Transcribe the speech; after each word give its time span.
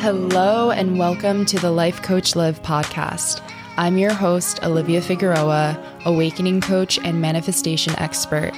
Hello, 0.00 0.70
and 0.70 0.96
welcome 0.96 1.44
to 1.46 1.58
the 1.58 1.72
Life 1.72 2.02
Coach 2.02 2.36
Live 2.36 2.62
podcast. 2.62 3.42
I'm 3.76 3.98
your 3.98 4.14
host, 4.14 4.62
Olivia 4.62 5.02
Figueroa, 5.02 5.76
awakening 6.04 6.60
coach 6.60 7.00
and 7.02 7.20
manifestation 7.20 7.98
expert. 7.98 8.52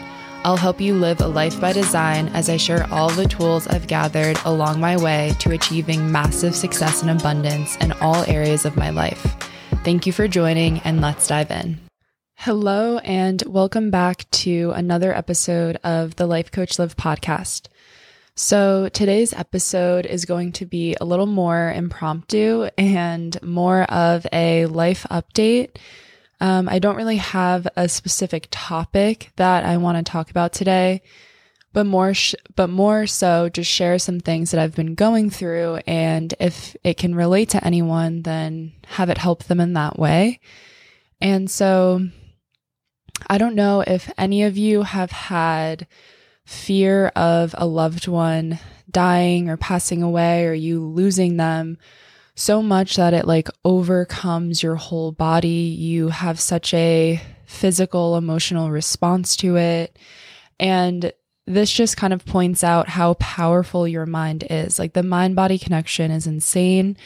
I'll 0.45 0.59
help 0.59 0.83
you 0.83 0.95
live 0.95 1.23
a 1.23 1.27
life 1.27 1.59
by 1.59 1.73
design 1.73 2.29
as 2.35 2.51
I 2.51 2.59
share 2.59 2.87
all 2.93 3.09
the 3.09 3.27
tools 3.27 3.67
I've 3.67 3.87
gathered 3.87 4.39
along 4.45 4.81
my 4.81 4.99
way 4.99 5.33
to 5.39 5.53
achieving 5.53 6.13
massive 6.13 6.55
success 6.55 7.01
and 7.01 7.11
abundance 7.11 7.75
in 7.77 7.93
all 7.93 8.23
areas 8.29 8.67
of 8.67 8.77
my 8.77 8.91
life. 8.91 9.35
Thank 9.83 10.07
you 10.07 10.13
for 10.13 10.29
joining, 10.29 10.81
and 10.81 11.01
let's 11.01 11.27
dive 11.27 11.51
in. 11.51 11.81
Hello, 12.37 12.99
and 12.99 13.43
welcome 13.47 13.91
back 13.91 14.31
to 14.33 14.73
another 14.73 15.17
episode 15.17 15.79
of 15.85 16.17
the 16.17 16.27
Life 16.27 16.53
Coach 16.53 16.79
Live 16.79 16.99
podcast. 16.99 17.69
So, 18.43 18.89
today's 18.89 19.35
episode 19.35 20.07
is 20.07 20.25
going 20.25 20.53
to 20.53 20.65
be 20.65 20.97
a 20.99 21.05
little 21.05 21.27
more 21.27 21.71
impromptu 21.71 22.71
and 22.79 23.41
more 23.43 23.83
of 23.83 24.27
a 24.33 24.65
life 24.65 25.07
update. 25.11 25.77
Um, 26.41 26.67
I 26.67 26.79
don't 26.79 26.97
really 26.97 27.19
have 27.19 27.69
a 27.77 27.87
specific 27.87 28.49
topic 28.51 29.31
that 29.37 29.67
I 29.67 29.77
want 29.77 29.99
to 29.99 30.11
talk 30.11 30.31
about 30.31 30.55
today, 30.55 31.03
but 31.75 31.85
more, 31.85 32.15
sh- 32.15 32.35
but 32.57 32.71
more 32.71 33.07
so 33.07 33.51
just 33.51 33.71
share 33.71 33.99
some 33.99 34.21
things 34.21 34.53
that 34.53 34.61
I've 34.61 34.75
been 34.75 34.95
going 34.95 35.29
through. 35.29 35.81
And 35.87 36.33
if 36.41 36.75
it 36.83 36.97
can 36.97 37.15
relate 37.15 37.51
to 37.51 37.63
anyone, 37.63 38.23
then 38.23 38.73
have 38.87 39.11
it 39.11 39.19
help 39.19 39.45
them 39.45 39.61
in 39.61 39.75
that 39.75 39.99
way. 39.99 40.41
And 41.21 41.51
so 41.51 42.09
I 43.29 43.37
don't 43.37 43.55
know 43.55 43.85
if 43.87 44.11
any 44.17 44.45
of 44.45 44.57
you 44.57 44.81
have 44.81 45.11
had 45.11 45.87
fear 46.51 47.07
of 47.15 47.55
a 47.57 47.65
loved 47.65 48.09
one 48.09 48.59
dying 48.91 49.49
or 49.49 49.57
passing 49.57 50.03
away 50.03 50.47
or 50.47 50.53
you 50.53 50.85
losing 50.85 51.37
them 51.37 51.79
so 52.35 52.61
much 52.61 52.97
that 52.97 53.15
it 53.15 53.25
like 53.25 53.49
overcomes 53.65 54.61
your 54.61 54.75
whole 54.75 55.13
body. 55.13 55.49
You 55.79 56.09
have 56.09 56.41
such 56.41 56.75
a 56.75 57.23
physical, 57.47 58.17
emotional 58.17 58.73
response 58.73 59.37
to 59.37 59.57
it. 59.57 59.97
And 60.59 61.13
this 61.47 61.73
just 61.73 61.97
kind 61.97 62.13
of 62.13 62.27
points 62.27 62.65
out 62.65 62.89
how 62.89 63.15
powerful 63.15 63.87
your 63.87 64.07
mind 64.07 64.45
is. 64.51 64.77
Like 64.77 64.95
the 64.95 65.05
mind 65.05 65.37
body 65.37 65.57
connection 65.57 66.11
is 66.11 66.27
insane. 66.27 66.97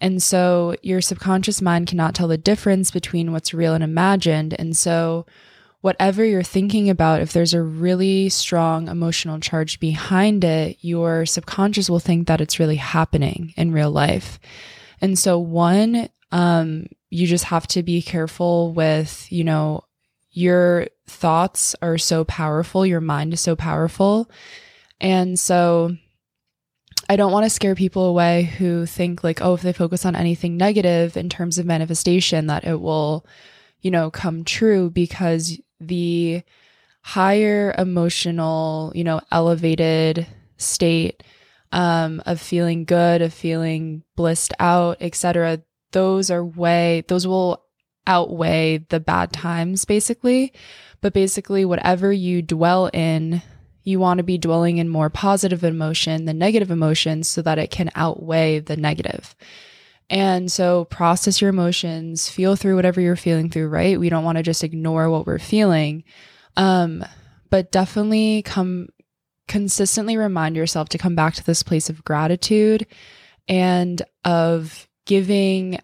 And 0.00 0.20
so 0.20 0.74
your 0.82 1.00
subconscious 1.00 1.62
mind 1.62 1.86
cannot 1.86 2.16
tell 2.16 2.28
the 2.28 2.36
difference 2.36 2.90
between 2.90 3.30
what's 3.30 3.54
real 3.54 3.74
and 3.74 3.84
imagined. 3.84 4.56
And 4.58 4.76
so 4.76 5.24
whatever 5.80 6.24
you're 6.24 6.42
thinking 6.42 6.90
about, 6.90 7.20
if 7.20 7.32
there's 7.32 7.54
a 7.54 7.62
really 7.62 8.28
strong 8.28 8.88
emotional 8.88 9.38
charge 9.38 9.78
behind 9.78 10.44
it, 10.44 10.78
your 10.80 11.24
subconscious 11.24 11.88
will 11.88 12.00
think 12.00 12.26
that 12.26 12.40
it's 12.40 12.58
really 12.58 12.76
happening 12.76 13.54
in 13.56 13.72
real 13.72 13.90
life. 13.90 14.40
And 15.00 15.18
so, 15.18 15.38
one, 15.38 16.08
um, 16.32 16.86
you 17.10 17.26
just 17.26 17.44
have 17.44 17.66
to 17.68 17.82
be 17.82 18.02
careful 18.02 18.72
with, 18.72 19.30
you 19.30 19.44
know, 19.44 19.84
your 20.30 20.88
thoughts 21.06 21.74
are 21.80 21.98
so 21.98 22.24
powerful, 22.24 22.84
your 22.84 23.00
mind 23.00 23.32
is 23.32 23.40
so 23.40 23.54
powerful. 23.54 24.28
And 25.00 25.38
so, 25.38 25.96
I 27.08 27.16
don't 27.16 27.32
want 27.32 27.44
to 27.44 27.50
scare 27.50 27.74
people 27.74 28.04
away 28.06 28.42
who 28.42 28.84
think, 28.84 29.22
like, 29.22 29.40
oh, 29.40 29.54
if 29.54 29.62
they 29.62 29.72
focus 29.72 30.04
on 30.04 30.16
anything 30.16 30.56
negative 30.56 31.16
in 31.16 31.28
terms 31.28 31.56
of 31.56 31.64
manifestation, 31.64 32.48
that 32.48 32.64
it 32.64 32.80
will, 32.80 33.24
you 33.80 33.90
know, 33.90 34.10
come 34.10 34.44
true 34.44 34.90
because 34.90 35.58
the 35.80 36.42
higher 37.02 37.74
emotional, 37.78 38.92
you 38.94 39.04
know, 39.04 39.20
elevated 39.32 40.26
state 40.56 41.22
um, 41.72 42.22
of 42.26 42.40
feeling 42.40 42.84
good, 42.84 43.22
of 43.22 43.32
feeling 43.32 44.02
blissed 44.16 44.52
out, 44.58 44.98
etc. 45.00 45.62
Those 45.92 46.30
are 46.30 46.44
way, 46.44 47.04
those 47.08 47.26
will 47.26 47.64
outweigh 48.06 48.78
the 48.88 49.00
bad 49.00 49.32
times 49.32 49.84
basically. 49.84 50.52
But 51.00 51.12
basically, 51.12 51.64
whatever 51.64 52.12
you 52.12 52.42
dwell 52.42 52.86
in, 52.92 53.42
you 53.84 54.00
want 54.00 54.18
to 54.18 54.24
be 54.24 54.36
dwelling 54.36 54.78
in 54.78 54.88
more 54.88 55.10
positive 55.10 55.62
emotion 55.62 56.24
than 56.24 56.38
negative 56.38 56.70
emotions 56.70 57.28
so 57.28 57.40
that 57.42 57.58
it 57.58 57.70
can 57.70 57.90
outweigh 57.94 58.58
the 58.58 58.76
negative. 58.76 59.36
And 60.10 60.50
so 60.50 60.86
process 60.86 61.40
your 61.40 61.50
emotions, 61.50 62.28
feel 62.28 62.56
through 62.56 62.76
whatever 62.76 63.00
you're 63.00 63.16
feeling 63.16 63.50
through, 63.50 63.68
right? 63.68 64.00
We 64.00 64.08
don't 64.08 64.24
want 64.24 64.38
to 64.38 64.42
just 64.42 64.64
ignore 64.64 65.10
what 65.10 65.26
we're 65.26 65.38
feeling. 65.38 66.04
Um, 66.56 67.04
but 67.50 67.72
definitely 67.72 68.42
come 68.42 68.88
consistently 69.46 70.16
remind 70.16 70.56
yourself 70.56 70.90
to 70.90 70.98
come 70.98 71.14
back 71.14 71.34
to 71.34 71.44
this 71.44 71.62
place 71.62 71.88
of 71.88 72.04
gratitude 72.04 72.86
and 73.48 74.02
of 74.24 74.86
giving 75.06 75.78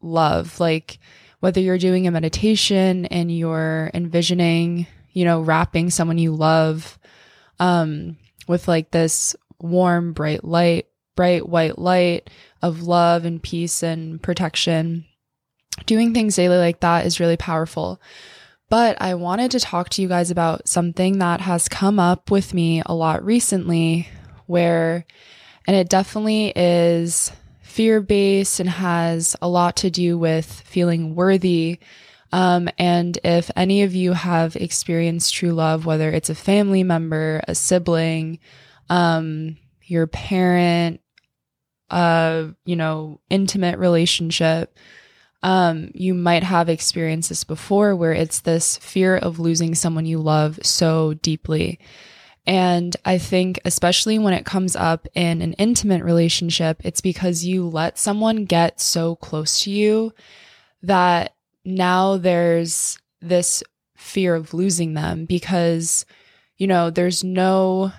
love. 0.00 0.58
Like 0.58 0.98
whether 1.40 1.60
you're 1.60 1.78
doing 1.78 2.06
a 2.06 2.10
meditation 2.10 3.06
and 3.06 3.34
you're 3.34 3.90
envisioning, 3.92 4.86
you 5.12 5.24
know, 5.24 5.40
wrapping 5.40 5.90
someone 5.90 6.18
you 6.18 6.34
love 6.34 6.98
um, 7.58 8.16
with 8.48 8.68
like 8.68 8.90
this 8.90 9.36
warm, 9.60 10.12
bright 10.12 10.44
light, 10.44 10.86
bright 11.14 11.46
white 11.46 11.78
light 11.78 12.30
of 12.62 12.82
love 12.82 13.24
and 13.24 13.42
peace 13.42 13.82
and 13.82 14.22
protection. 14.22 15.04
Doing 15.86 16.12
things 16.12 16.36
daily 16.36 16.58
like 16.58 16.80
that 16.80 17.06
is 17.06 17.20
really 17.20 17.36
powerful. 17.36 18.00
But 18.68 19.00
I 19.02 19.14
wanted 19.14 19.50
to 19.52 19.60
talk 19.60 19.88
to 19.90 20.02
you 20.02 20.08
guys 20.08 20.30
about 20.30 20.68
something 20.68 21.18
that 21.18 21.40
has 21.40 21.68
come 21.68 21.98
up 21.98 22.30
with 22.30 22.54
me 22.54 22.82
a 22.86 22.94
lot 22.94 23.24
recently, 23.24 24.08
where, 24.46 25.04
and 25.66 25.76
it 25.76 25.88
definitely 25.88 26.52
is 26.54 27.32
fear 27.62 28.00
based 28.00 28.60
and 28.60 28.68
has 28.68 29.36
a 29.42 29.48
lot 29.48 29.76
to 29.76 29.90
do 29.90 30.18
with 30.18 30.46
feeling 30.46 31.14
worthy. 31.14 31.80
Um, 32.32 32.68
and 32.78 33.18
if 33.24 33.50
any 33.56 33.82
of 33.82 33.94
you 33.94 34.12
have 34.12 34.54
experienced 34.54 35.34
true 35.34 35.52
love, 35.52 35.84
whether 35.84 36.10
it's 36.10 36.30
a 36.30 36.34
family 36.34 36.84
member, 36.84 37.42
a 37.48 37.56
sibling, 37.56 38.38
um, 38.88 39.56
your 39.84 40.06
parent, 40.06 41.00
uh, 41.90 42.48
you 42.64 42.76
know, 42.76 43.20
intimate 43.28 43.78
relationship, 43.78 44.76
um, 45.42 45.90
you 45.94 46.14
might 46.14 46.42
have 46.42 46.68
experienced 46.68 47.30
this 47.30 47.44
before 47.44 47.96
where 47.96 48.12
it's 48.12 48.40
this 48.40 48.76
fear 48.78 49.16
of 49.16 49.38
losing 49.38 49.74
someone 49.74 50.06
you 50.06 50.18
love 50.18 50.58
so 50.62 51.14
deeply. 51.14 51.78
And 52.46 52.96
I 53.04 53.18
think, 53.18 53.60
especially 53.64 54.18
when 54.18 54.34
it 54.34 54.44
comes 54.46 54.74
up 54.74 55.06
in 55.14 55.42
an 55.42 55.52
intimate 55.54 56.02
relationship, 56.02 56.80
it's 56.84 57.00
because 57.00 57.44
you 57.44 57.68
let 57.68 57.98
someone 57.98 58.44
get 58.44 58.80
so 58.80 59.16
close 59.16 59.60
to 59.60 59.70
you 59.70 60.12
that 60.82 61.34
now 61.64 62.16
there's 62.16 62.98
this 63.20 63.62
fear 63.96 64.34
of 64.34 64.54
losing 64.54 64.94
them 64.94 65.26
because, 65.26 66.06
you 66.56 66.66
know, 66.66 66.90
there's 66.90 67.22
no 67.22 67.92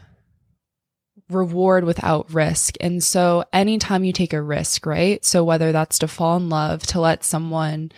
reward 1.33 1.83
without 1.83 2.33
risk. 2.33 2.75
And 2.79 3.03
so 3.03 3.43
anytime 3.53 4.03
you 4.03 4.13
take 4.13 4.33
a 4.33 4.41
risk, 4.41 4.85
right? 4.85 5.23
So 5.23 5.43
whether 5.43 5.71
that's 5.71 5.99
to 5.99 6.07
fall 6.07 6.37
in 6.37 6.49
love, 6.49 6.83
to 6.87 6.99
let 6.99 7.23
someone 7.23 7.91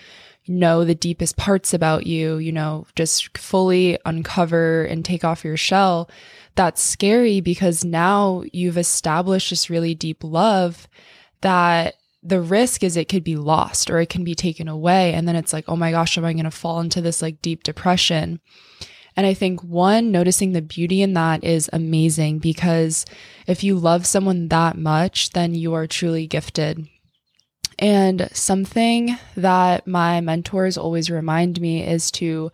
know 0.47 0.83
the 0.83 0.95
deepest 0.95 1.37
parts 1.37 1.73
about 1.73 2.05
you, 2.05 2.37
you 2.37 2.51
know, 2.51 2.85
just 2.95 3.37
fully 3.37 3.97
uncover 4.05 4.83
and 4.85 5.05
take 5.05 5.23
off 5.23 5.45
your 5.45 5.57
shell, 5.57 6.09
that's 6.55 6.81
scary 6.81 7.41
because 7.41 7.83
now 7.85 8.43
you've 8.51 8.77
established 8.77 9.49
this 9.49 9.69
really 9.69 9.95
deep 9.95 10.23
love 10.23 10.87
that 11.41 11.95
the 12.21 12.41
risk 12.41 12.83
is 12.83 12.95
it 12.95 13.09
could 13.09 13.23
be 13.23 13.35
lost 13.35 13.89
or 13.89 13.99
it 13.99 14.09
can 14.09 14.23
be 14.23 14.35
taken 14.35 14.67
away. 14.67 15.13
And 15.13 15.27
then 15.27 15.35
it's 15.35 15.51
like, 15.51 15.65
oh 15.67 15.75
my 15.75 15.91
gosh, 15.91 16.17
am 16.17 16.25
I 16.25 16.33
going 16.33 16.45
to 16.45 16.51
fall 16.51 16.79
into 16.79 17.01
this 17.01 17.21
like 17.21 17.41
deep 17.41 17.63
depression? 17.63 18.39
And 19.15 19.25
I 19.27 19.33
think 19.33 19.61
one, 19.61 20.11
noticing 20.11 20.51
the 20.51 20.61
beauty 20.61 21.01
in 21.01 21.13
that 21.13 21.43
is 21.43 21.69
amazing 21.71 22.39
because 22.39 23.05
if 23.45 23.63
you 23.63 23.75
love 23.75 24.05
someone 24.05 24.47
that 24.47 24.77
much, 24.77 25.31
then 25.31 25.53
you 25.53 25.73
are 25.73 25.87
truly 25.87 26.25
gifted. 26.25 26.87
And 27.79 28.29
something 28.33 29.17
that 29.35 29.87
my 29.87 30.21
mentors 30.21 30.77
always 30.77 31.09
remind 31.09 31.59
me 31.59 31.83
is 31.85 32.11
to, 32.11 32.51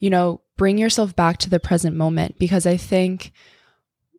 you 0.00 0.10
know, 0.10 0.40
bring 0.56 0.78
yourself 0.78 1.14
back 1.14 1.38
to 1.38 1.50
the 1.50 1.60
present 1.60 1.96
moment 1.96 2.38
because 2.38 2.66
I 2.66 2.76
think 2.76 3.32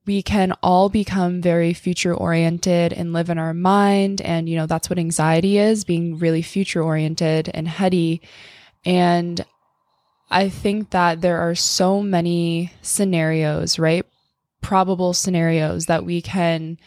we 0.06 0.22
can 0.22 0.54
all 0.64 0.90
become 0.90 1.42
very 1.42 1.74
future 1.74 2.16
oriented 2.16 2.94
and 2.94 3.12
live 3.12 3.30
in 3.30 3.38
our 3.38 3.54
mind. 3.54 4.22
And, 4.22 4.48
you 4.48 4.56
know, 4.56 4.66
that's 4.66 4.90
what 4.90 5.00
anxiety 5.00 5.58
is 5.58 5.84
being 5.84 6.18
really 6.18 6.42
future 6.42 6.82
oriented 6.82 7.52
and 7.54 7.68
heady. 7.68 8.22
And 8.86 9.46
I 10.30 10.50
think 10.50 10.90
that 10.90 11.22
there 11.22 11.40
are 11.40 11.56
so 11.56 12.02
many 12.02 12.74
scenarios, 12.82 13.80
right? 13.80 14.06
Probable 14.62 15.14
scenarios 15.14 15.86
that 15.86 16.06
we 16.06 16.22
can, 16.22 16.78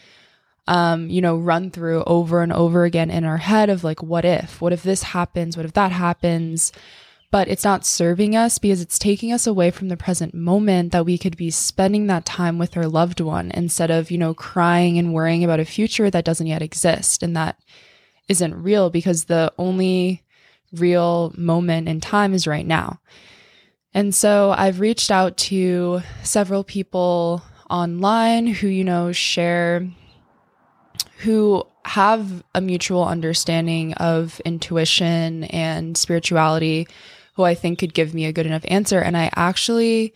um, 0.67 1.09
you 1.09 1.21
know, 1.21 1.37
run 1.37 1.71
through 1.71 2.03
over 2.03 2.43
and 2.43 2.53
over 2.53 2.83
again 2.83 3.09
in 3.09 3.23
our 3.23 3.37
head 3.37 3.69
of 3.69 3.83
like, 3.83 4.03
what 4.03 4.25
if? 4.25 4.61
What 4.61 4.73
if 4.73 4.83
this 4.83 5.03
happens? 5.03 5.57
What 5.57 5.65
if 5.65 5.73
that 5.73 5.91
happens? 5.91 6.71
but 7.31 7.47
it's 7.47 7.63
not 7.63 7.85
serving 7.85 8.35
us 8.35 8.59
because 8.59 8.81
it's 8.81 8.99
taking 8.99 9.31
us 9.31 9.47
away 9.47 9.71
from 9.71 9.87
the 9.87 9.95
present 9.95 10.33
moment 10.33 10.91
that 10.91 11.05
we 11.05 11.17
could 11.17 11.37
be 11.37 11.49
spending 11.49 12.07
that 12.07 12.25
time 12.25 12.57
with 12.57 12.75
our 12.75 12.87
loved 12.87 13.21
one 13.21 13.51
instead 13.51 13.89
of, 13.89 14.11
you 14.11 14.17
know, 14.17 14.33
crying 14.33 14.99
and 14.99 15.13
worrying 15.13 15.43
about 15.43 15.59
a 15.59 15.65
future 15.65 16.09
that 16.09 16.25
doesn't 16.25 16.47
yet 16.47 16.61
exist 16.61 17.23
and 17.23 17.35
that 17.35 17.57
isn't 18.27 18.61
real 18.61 18.89
because 18.89 19.25
the 19.25 19.51
only 19.57 20.21
real 20.73 21.33
moment 21.37 21.87
in 21.87 22.01
time 22.01 22.33
is 22.33 22.47
right 22.47 22.65
now. 22.65 22.99
And 23.93 24.15
so 24.15 24.53
I've 24.57 24.79
reached 24.79 25.11
out 25.11 25.37
to 25.37 26.01
several 26.23 26.63
people 26.63 27.43
online 27.69 28.47
who, 28.47 28.67
you 28.67 28.83
know, 28.83 29.11
share, 29.11 29.87
who 31.19 31.65
have 31.83 32.43
a 32.53 32.61
mutual 32.61 33.05
understanding 33.05 33.93
of 33.95 34.39
intuition 34.41 35.45
and 35.45 35.97
spirituality, 35.97 36.87
who 37.35 37.43
I 37.43 37.55
think 37.55 37.79
could 37.79 37.93
give 37.93 38.13
me 38.13 38.25
a 38.25 38.33
good 38.33 38.45
enough 38.45 38.63
answer. 38.65 38.99
And 38.99 39.17
I 39.17 39.29
actually, 39.35 40.13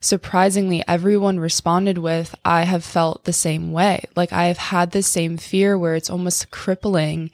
surprisingly, 0.00 0.82
everyone 0.86 1.38
responded 1.40 1.98
with, 1.98 2.34
I 2.44 2.62
have 2.64 2.84
felt 2.84 3.24
the 3.24 3.32
same 3.32 3.72
way. 3.72 4.04
Like 4.14 4.32
I 4.32 4.46
have 4.46 4.58
had 4.58 4.90
the 4.90 5.02
same 5.02 5.36
fear 5.36 5.78
where 5.78 5.94
it's 5.94 6.10
almost 6.10 6.50
crippling. 6.50 7.30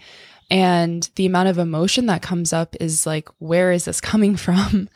And 0.52 1.08
the 1.16 1.24
amount 1.24 1.48
of 1.48 1.56
emotion 1.56 2.04
that 2.06 2.20
comes 2.20 2.52
up 2.52 2.76
is 2.78 3.06
like, 3.06 3.30
where 3.38 3.72
is 3.72 3.86
this 3.86 4.02
coming 4.02 4.36
from? 4.46 4.90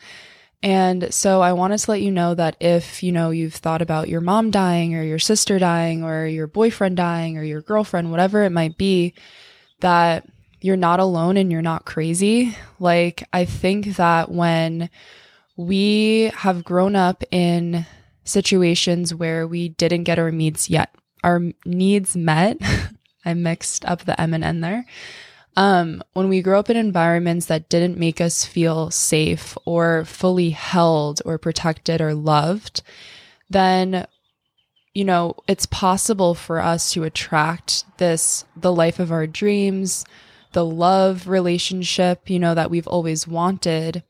And 0.61 1.11
so 1.11 1.41
I 1.41 1.53
wanted 1.53 1.79
to 1.79 1.91
let 1.91 2.01
you 2.01 2.11
know 2.11 2.35
that 2.35 2.57
if, 2.59 3.01
you 3.01 3.11
know, 3.11 3.31
you've 3.31 3.55
thought 3.55 3.81
about 3.81 4.07
your 4.07 4.21
mom 4.21 4.51
dying 4.51 4.95
or 4.95 5.03
your 5.03 5.19
sister 5.19 5.57
dying 5.57 6.03
or 6.03 6.27
your 6.27 6.45
boyfriend 6.45 6.97
dying 6.97 7.37
or 7.39 7.43
your 7.43 7.61
girlfriend, 7.61 8.11
whatever 8.11 8.43
it 8.43 8.51
might 8.51 8.77
be, 8.77 9.15
that 9.79 10.27
you're 10.61 10.77
not 10.77 10.99
alone 10.99 11.37
and 11.37 11.51
you're 11.51 11.61
not 11.63 11.85
crazy. 11.85 12.55
Like, 12.79 13.23
I 13.33 13.45
think 13.45 13.97
that 13.97 14.31
when 14.31 14.91
we 15.55 16.31
have 16.35 16.63
grown 16.63 16.95
up 16.95 17.23
in 17.31 17.85
situations 18.23 19.13
where 19.13 19.47
we 19.47 19.69
didn't 19.69 20.03
get 20.03 20.19
our 20.19 20.31
needs 20.31 20.69
yet, 20.69 20.93
our 21.23 21.41
needs 21.65 22.15
met, 22.15 22.59
I 23.25 23.33
mixed 23.33 23.85
up 23.85 24.05
the 24.05 24.19
M 24.21 24.35
and 24.35 24.43
N 24.43 24.61
there. 24.61 24.85
Um, 25.57 26.03
when 26.13 26.29
we 26.29 26.41
grow 26.41 26.59
up 26.59 26.69
in 26.69 26.77
environments 26.77 27.47
that 27.47 27.67
didn't 27.67 27.97
make 27.97 28.21
us 28.21 28.45
feel 28.45 28.91
safe 28.91 29.57
or 29.65 30.05
fully 30.05 30.51
held 30.51 31.21
or 31.25 31.37
protected 31.37 31.99
or 31.99 32.13
loved, 32.13 32.83
then 33.49 34.07
you 34.97 35.05
know, 35.05 35.35
it's 35.47 35.67
possible 35.67 36.33
for 36.33 36.59
us 36.59 36.91
to 36.93 37.03
attract 37.03 37.83
this, 37.99 38.45
the 38.55 38.73
life 38.73 38.97
of 38.97 39.11
our 39.11 39.27
dreams, 39.27 40.03
the 40.53 40.65
love 40.65 41.27
relationship, 41.27 42.31
you 42.31 42.39
know, 42.39 42.55
that 42.55 42.71
we've 42.71 42.87
always 42.87 43.27
wanted. 43.27 44.01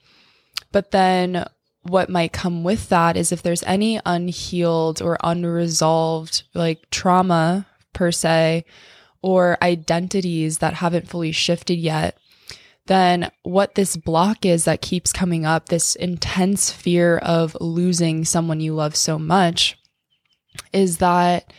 But 0.72 0.92
then 0.92 1.46
what 1.82 2.10
might 2.10 2.32
come 2.32 2.64
with 2.64 2.88
that 2.88 3.18
is 3.18 3.34
if 3.34 3.44
there's 3.44 3.64
any 3.64 4.00
unhealed 4.06 5.02
or 5.02 5.18
unresolved, 5.26 6.44
like 6.54 6.90
trauma 6.90 7.68
per 7.92 8.10
se, 8.10 8.64
or 9.22 9.58
identities 9.62 10.60
that 10.60 10.76
haven't 10.76 11.08
fully 11.08 11.32
shifted 11.32 11.76
yet, 11.78 12.18
then 12.86 13.32
what 13.44 13.76
this 13.76 13.98
block 13.98 14.46
is 14.46 14.66
that 14.66 14.82
keeps 14.82 15.12
coming 15.12 15.46
up, 15.46 15.68
this 15.68 15.96
intense 15.96 16.72
fear 16.72 17.18
of 17.18 17.58
losing 17.60 18.24
someone 18.24 18.62
you 18.62 18.74
love 18.74 18.96
so 18.96 19.20
much, 19.20 19.78
is 20.72 20.98
that 20.98 21.52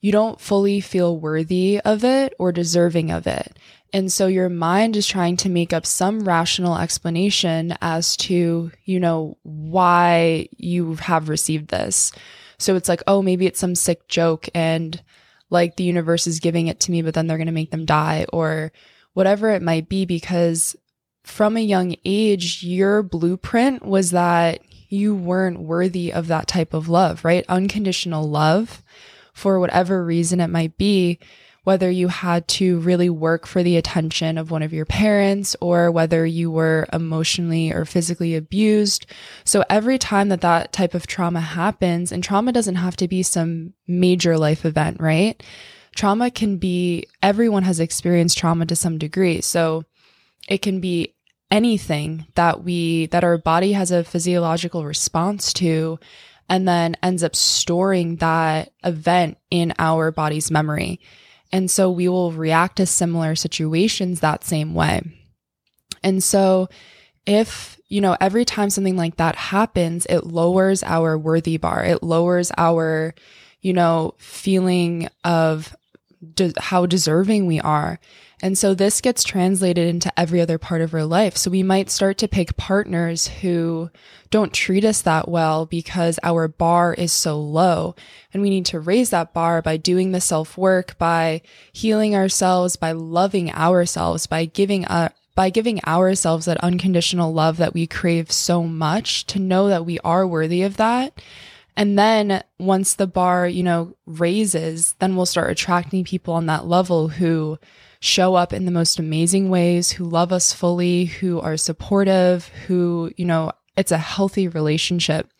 you 0.00 0.12
don't 0.12 0.40
fully 0.40 0.80
feel 0.80 1.18
worthy 1.18 1.80
of 1.80 2.04
it 2.04 2.34
or 2.38 2.52
deserving 2.52 3.10
of 3.10 3.26
it. 3.26 3.56
And 3.92 4.12
so 4.12 4.26
your 4.26 4.48
mind 4.48 4.96
is 4.96 5.06
trying 5.06 5.36
to 5.38 5.48
make 5.48 5.72
up 5.72 5.86
some 5.86 6.28
rational 6.28 6.76
explanation 6.76 7.76
as 7.80 8.16
to, 8.18 8.70
you 8.84 9.00
know, 9.00 9.38
why 9.42 10.48
you 10.56 10.96
have 10.96 11.28
received 11.28 11.68
this. 11.68 12.12
So 12.58 12.76
it's 12.76 12.88
like, 12.88 13.02
oh, 13.06 13.22
maybe 13.22 13.46
it's 13.46 13.60
some 13.60 13.74
sick 13.74 14.06
joke 14.08 14.48
and 14.54 15.02
like 15.50 15.76
the 15.76 15.84
universe 15.84 16.26
is 16.26 16.40
giving 16.40 16.66
it 16.66 16.80
to 16.80 16.90
me, 16.90 17.02
but 17.02 17.14
then 17.14 17.26
they're 17.26 17.38
going 17.38 17.46
to 17.46 17.52
make 17.52 17.70
them 17.70 17.84
die 17.84 18.26
or 18.32 18.72
whatever 19.14 19.50
it 19.50 19.62
might 19.62 19.88
be. 19.88 20.04
Because 20.04 20.76
from 21.24 21.56
a 21.56 21.60
young 21.60 21.96
age, 22.04 22.62
your 22.62 23.02
blueprint 23.02 23.84
was 23.84 24.10
that 24.10 24.60
you 24.88 25.14
weren't 25.14 25.60
worthy 25.60 26.12
of 26.12 26.28
that 26.28 26.48
type 26.48 26.72
of 26.74 26.88
love, 26.88 27.24
right? 27.24 27.44
Unconditional 27.48 28.28
love 28.28 28.82
for 29.34 29.60
whatever 29.60 30.04
reason 30.04 30.40
it 30.40 30.48
might 30.48 30.76
be 30.78 31.18
whether 31.68 31.90
you 31.90 32.08
had 32.08 32.48
to 32.48 32.78
really 32.78 33.10
work 33.10 33.46
for 33.46 33.62
the 33.62 33.76
attention 33.76 34.38
of 34.38 34.50
one 34.50 34.62
of 34.62 34.72
your 34.72 34.86
parents 34.86 35.54
or 35.60 35.90
whether 35.90 36.24
you 36.24 36.50
were 36.50 36.88
emotionally 36.94 37.70
or 37.70 37.84
physically 37.84 38.34
abused. 38.34 39.04
So 39.44 39.62
every 39.68 39.98
time 39.98 40.30
that 40.30 40.40
that 40.40 40.72
type 40.72 40.94
of 40.94 41.06
trauma 41.06 41.42
happens, 41.42 42.10
and 42.10 42.24
trauma 42.24 42.52
doesn't 42.52 42.76
have 42.76 42.96
to 42.96 43.06
be 43.06 43.22
some 43.22 43.74
major 43.86 44.38
life 44.38 44.64
event, 44.64 44.98
right? 44.98 45.42
Trauma 45.94 46.30
can 46.30 46.56
be, 46.56 47.04
everyone 47.22 47.64
has 47.64 47.80
experienced 47.80 48.38
trauma 48.38 48.64
to 48.64 48.74
some 48.74 48.96
degree. 48.96 49.42
So 49.42 49.84
it 50.48 50.62
can 50.62 50.80
be 50.80 51.16
anything 51.50 52.28
that 52.34 52.64
we, 52.64 53.08
that 53.08 53.24
our 53.24 53.36
body 53.36 53.72
has 53.72 53.90
a 53.90 54.04
physiological 54.04 54.86
response 54.86 55.52
to 55.52 55.98
and 56.48 56.66
then 56.66 56.96
ends 57.02 57.22
up 57.22 57.36
storing 57.36 58.16
that 58.16 58.72
event 58.84 59.36
in 59.50 59.74
our 59.78 60.10
body's 60.10 60.50
memory. 60.50 60.98
And 61.52 61.70
so 61.70 61.90
we 61.90 62.08
will 62.08 62.32
react 62.32 62.76
to 62.76 62.86
similar 62.86 63.34
situations 63.34 64.20
that 64.20 64.44
same 64.44 64.74
way. 64.74 65.00
And 66.02 66.22
so 66.22 66.68
if, 67.26 67.78
you 67.88 68.00
know, 68.00 68.16
every 68.20 68.44
time 68.44 68.70
something 68.70 68.96
like 68.96 69.16
that 69.16 69.36
happens, 69.36 70.06
it 70.06 70.24
lowers 70.24 70.82
our 70.82 71.16
worthy 71.18 71.56
bar. 71.56 71.84
It 71.84 72.02
lowers 72.02 72.52
our, 72.56 73.14
you 73.60 73.72
know, 73.72 74.14
feeling 74.18 75.08
of 75.24 75.74
de- 76.34 76.52
how 76.58 76.86
deserving 76.86 77.46
we 77.46 77.60
are. 77.60 77.98
And 78.40 78.56
so 78.56 78.72
this 78.72 79.00
gets 79.00 79.24
translated 79.24 79.88
into 79.88 80.16
every 80.18 80.40
other 80.40 80.58
part 80.58 80.80
of 80.80 80.94
our 80.94 81.04
life. 81.04 81.36
So 81.36 81.50
we 81.50 81.62
might 81.62 81.90
start 81.90 82.18
to 82.18 82.28
pick 82.28 82.56
partners 82.56 83.26
who 83.26 83.90
don't 84.30 84.52
treat 84.52 84.84
us 84.84 85.02
that 85.02 85.28
well 85.28 85.66
because 85.66 86.20
our 86.22 86.46
bar 86.46 86.94
is 86.94 87.12
so 87.12 87.40
low. 87.40 87.96
And 88.32 88.42
we 88.42 88.50
need 88.50 88.66
to 88.66 88.80
raise 88.80 89.10
that 89.10 89.32
bar 89.32 89.60
by 89.60 89.76
doing 89.76 90.12
the 90.12 90.20
self 90.20 90.56
work, 90.56 90.96
by 90.98 91.42
healing 91.72 92.14
ourselves, 92.14 92.76
by 92.76 92.92
loving 92.92 93.52
ourselves, 93.52 94.26
by 94.26 94.44
giving 94.44 94.84
up. 94.86 95.14
By 95.34 95.50
giving 95.50 95.80
ourselves 95.84 96.46
that 96.46 96.58
unconditional 96.64 97.32
love 97.32 97.58
that 97.58 97.72
we 97.72 97.86
crave 97.86 98.32
so 98.32 98.64
much 98.64 99.24
to 99.26 99.38
know 99.38 99.68
that 99.68 99.86
we 99.86 100.00
are 100.00 100.26
worthy 100.26 100.62
of 100.62 100.78
that. 100.78 101.22
And 101.78 101.96
then 101.96 102.42
once 102.58 102.94
the 102.94 103.06
bar, 103.06 103.46
you 103.46 103.62
know, 103.62 103.94
raises, 104.04 104.96
then 104.98 105.14
we'll 105.14 105.26
start 105.26 105.52
attracting 105.52 106.02
people 106.02 106.34
on 106.34 106.46
that 106.46 106.66
level 106.66 107.06
who 107.06 107.56
show 108.00 108.34
up 108.34 108.52
in 108.52 108.64
the 108.64 108.72
most 108.72 108.98
amazing 108.98 109.48
ways, 109.48 109.92
who 109.92 110.04
love 110.04 110.32
us 110.32 110.52
fully, 110.52 111.04
who 111.04 111.38
are 111.38 111.56
supportive, 111.56 112.48
who, 112.66 113.12
you 113.16 113.24
know, 113.24 113.52
it's 113.76 113.92
a 113.92 113.98
healthy 113.98 114.48
relationship. 114.48 115.30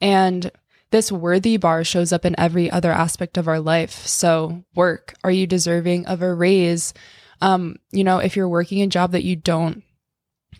And 0.00 0.50
this 0.92 1.12
worthy 1.12 1.58
bar 1.58 1.84
shows 1.84 2.10
up 2.10 2.24
in 2.24 2.40
every 2.40 2.70
other 2.70 2.90
aspect 2.90 3.36
of 3.36 3.46
our 3.46 3.60
life. 3.60 4.06
So, 4.06 4.64
work. 4.74 5.12
Are 5.24 5.30
you 5.30 5.46
deserving 5.46 6.06
of 6.06 6.22
a 6.22 6.32
raise? 6.32 6.94
Um, 7.42 7.76
you 7.92 8.02
know, 8.02 8.16
if 8.16 8.34
you're 8.34 8.48
working 8.48 8.80
a 8.80 8.86
job 8.86 9.12
that 9.12 9.24
you 9.24 9.36
don't 9.36 9.82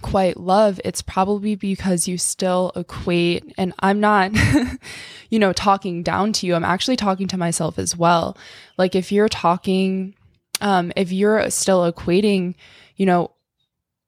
quite 0.03 0.37
love, 0.37 0.81
it's 0.85 1.03
probably 1.03 1.55
because 1.55 2.09
you 2.09 2.19
still 2.19 2.73
equate, 2.76 3.55
and 3.59 3.73
I'm 3.81 4.00
not, 4.00 4.33
you 5.31 5.38
know, 5.38 5.53
talking 5.53 6.03
down 6.03 6.33
to 6.35 6.47
you. 6.47 6.55
I'm 6.55 6.65
actually 6.65 6.97
talking 6.97 7.29
to 7.29 7.37
myself 7.37 7.79
as 7.79 7.97
well. 7.97 8.37
Like, 8.79 8.95
if 8.95 9.11
you're 9.11 9.29
talking 9.29 10.15
um, 10.61 10.93
if 10.97 11.12
you're 11.12 11.50
still 11.50 11.91
equating, 11.91 12.55
you 12.97 13.07
know, 13.07 13.33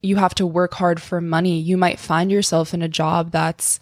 you 0.01 0.17
have 0.17 0.35
to 0.37 0.47
work 0.47 0.75
hard 0.75 1.03
for 1.03 1.21
money, 1.21 1.59
you 1.59 1.77
might 1.77 1.99
find 1.99 2.31
yourself 2.31 2.73
in 2.73 2.83
a 2.83 2.89
job 2.89 3.33
that's 3.33 3.81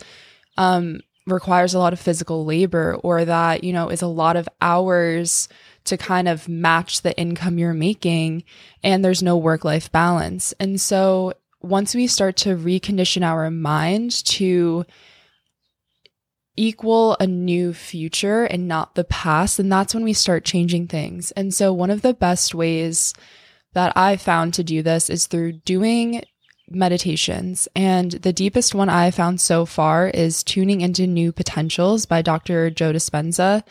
um, 0.56 1.00
requires 1.26 1.74
a 1.74 1.78
lot 1.78 1.92
of 1.92 2.00
physical 2.00 2.44
labor 2.44 2.96
or 3.02 3.24
that, 3.24 3.64
you 3.64 3.72
know, 3.72 3.88
is 3.88 4.02
a 4.02 4.06
lot 4.06 4.36
of 4.36 4.48
hours 4.60 5.48
to 5.84 5.96
kind 5.96 6.26
of 6.26 6.48
match 6.48 7.02
the 7.02 7.16
income 7.18 7.58
you're 7.58 7.74
making 7.74 8.42
and 8.82 9.04
there's 9.04 9.22
no 9.22 9.36
work 9.36 9.64
life 9.64 9.92
balance. 9.92 10.54
And 10.58 10.80
so 10.80 11.34
once 11.66 11.94
we 11.94 12.06
start 12.06 12.36
to 12.38 12.56
recondition 12.56 13.22
our 13.22 13.50
mind 13.50 14.24
to 14.26 14.84
equal 16.56 17.16
a 17.20 17.26
new 17.26 17.72
future 17.74 18.44
and 18.44 18.66
not 18.66 18.94
the 18.94 19.04
past, 19.04 19.58
and 19.58 19.70
that's 19.70 19.94
when 19.94 20.04
we 20.04 20.12
start 20.12 20.44
changing 20.44 20.88
things. 20.88 21.30
And 21.32 21.52
so, 21.52 21.72
one 21.72 21.90
of 21.90 22.02
the 22.02 22.14
best 22.14 22.54
ways 22.54 23.14
that 23.74 23.92
I 23.96 24.16
found 24.16 24.54
to 24.54 24.64
do 24.64 24.82
this 24.82 25.10
is 25.10 25.26
through 25.26 25.52
doing 25.52 26.22
meditations. 26.68 27.68
And 27.76 28.12
the 28.12 28.32
deepest 28.32 28.74
one 28.74 28.88
I 28.88 29.10
found 29.10 29.40
so 29.40 29.66
far 29.66 30.08
is 30.08 30.42
Tuning 30.42 30.80
into 30.80 31.06
New 31.06 31.30
Potentials 31.30 32.06
by 32.06 32.22
Dr. 32.22 32.70
Joe 32.70 32.92
Dispenza. 32.92 33.62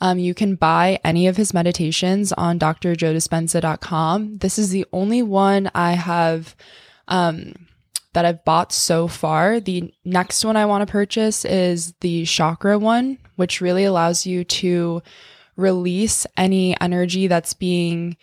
Um, 0.00 0.18
you 0.18 0.34
can 0.34 0.56
buy 0.56 0.98
any 1.04 1.26
of 1.28 1.36
his 1.36 1.54
meditations 1.54 2.32
on 2.32 2.58
drjoedispenza.com. 2.58 4.38
This 4.38 4.58
is 4.58 4.70
the 4.70 4.84
only 4.92 5.22
one 5.22 5.70
I 5.74 5.92
have 5.92 6.54
um, 7.08 7.54
that 8.12 8.24
I've 8.24 8.44
bought 8.44 8.72
so 8.72 9.08
far. 9.08 9.60
The 9.60 9.92
next 10.04 10.44
one 10.44 10.56
I 10.56 10.66
want 10.66 10.86
to 10.86 10.90
purchase 10.90 11.44
is 11.44 11.92
the 12.00 12.24
chakra 12.24 12.78
one, 12.78 13.18
which 13.36 13.60
really 13.60 13.84
allows 13.84 14.24
you 14.24 14.44
to 14.44 15.02
release 15.56 16.26
any 16.36 16.80
energy 16.80 17.26
that's 17.26 17.54
being 17.54 18.16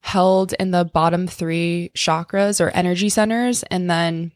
held 0.00 0.52
in 0.54 0.70
the 0.70 0.84
bottom 0.84 1.26
three 1.26 1.90
chakras 1.94 2.60
or 2.60 2.70
energy 2.70 3.08
centers. 3.08 3.62
And 3.64 3.90
then 3.90 4.32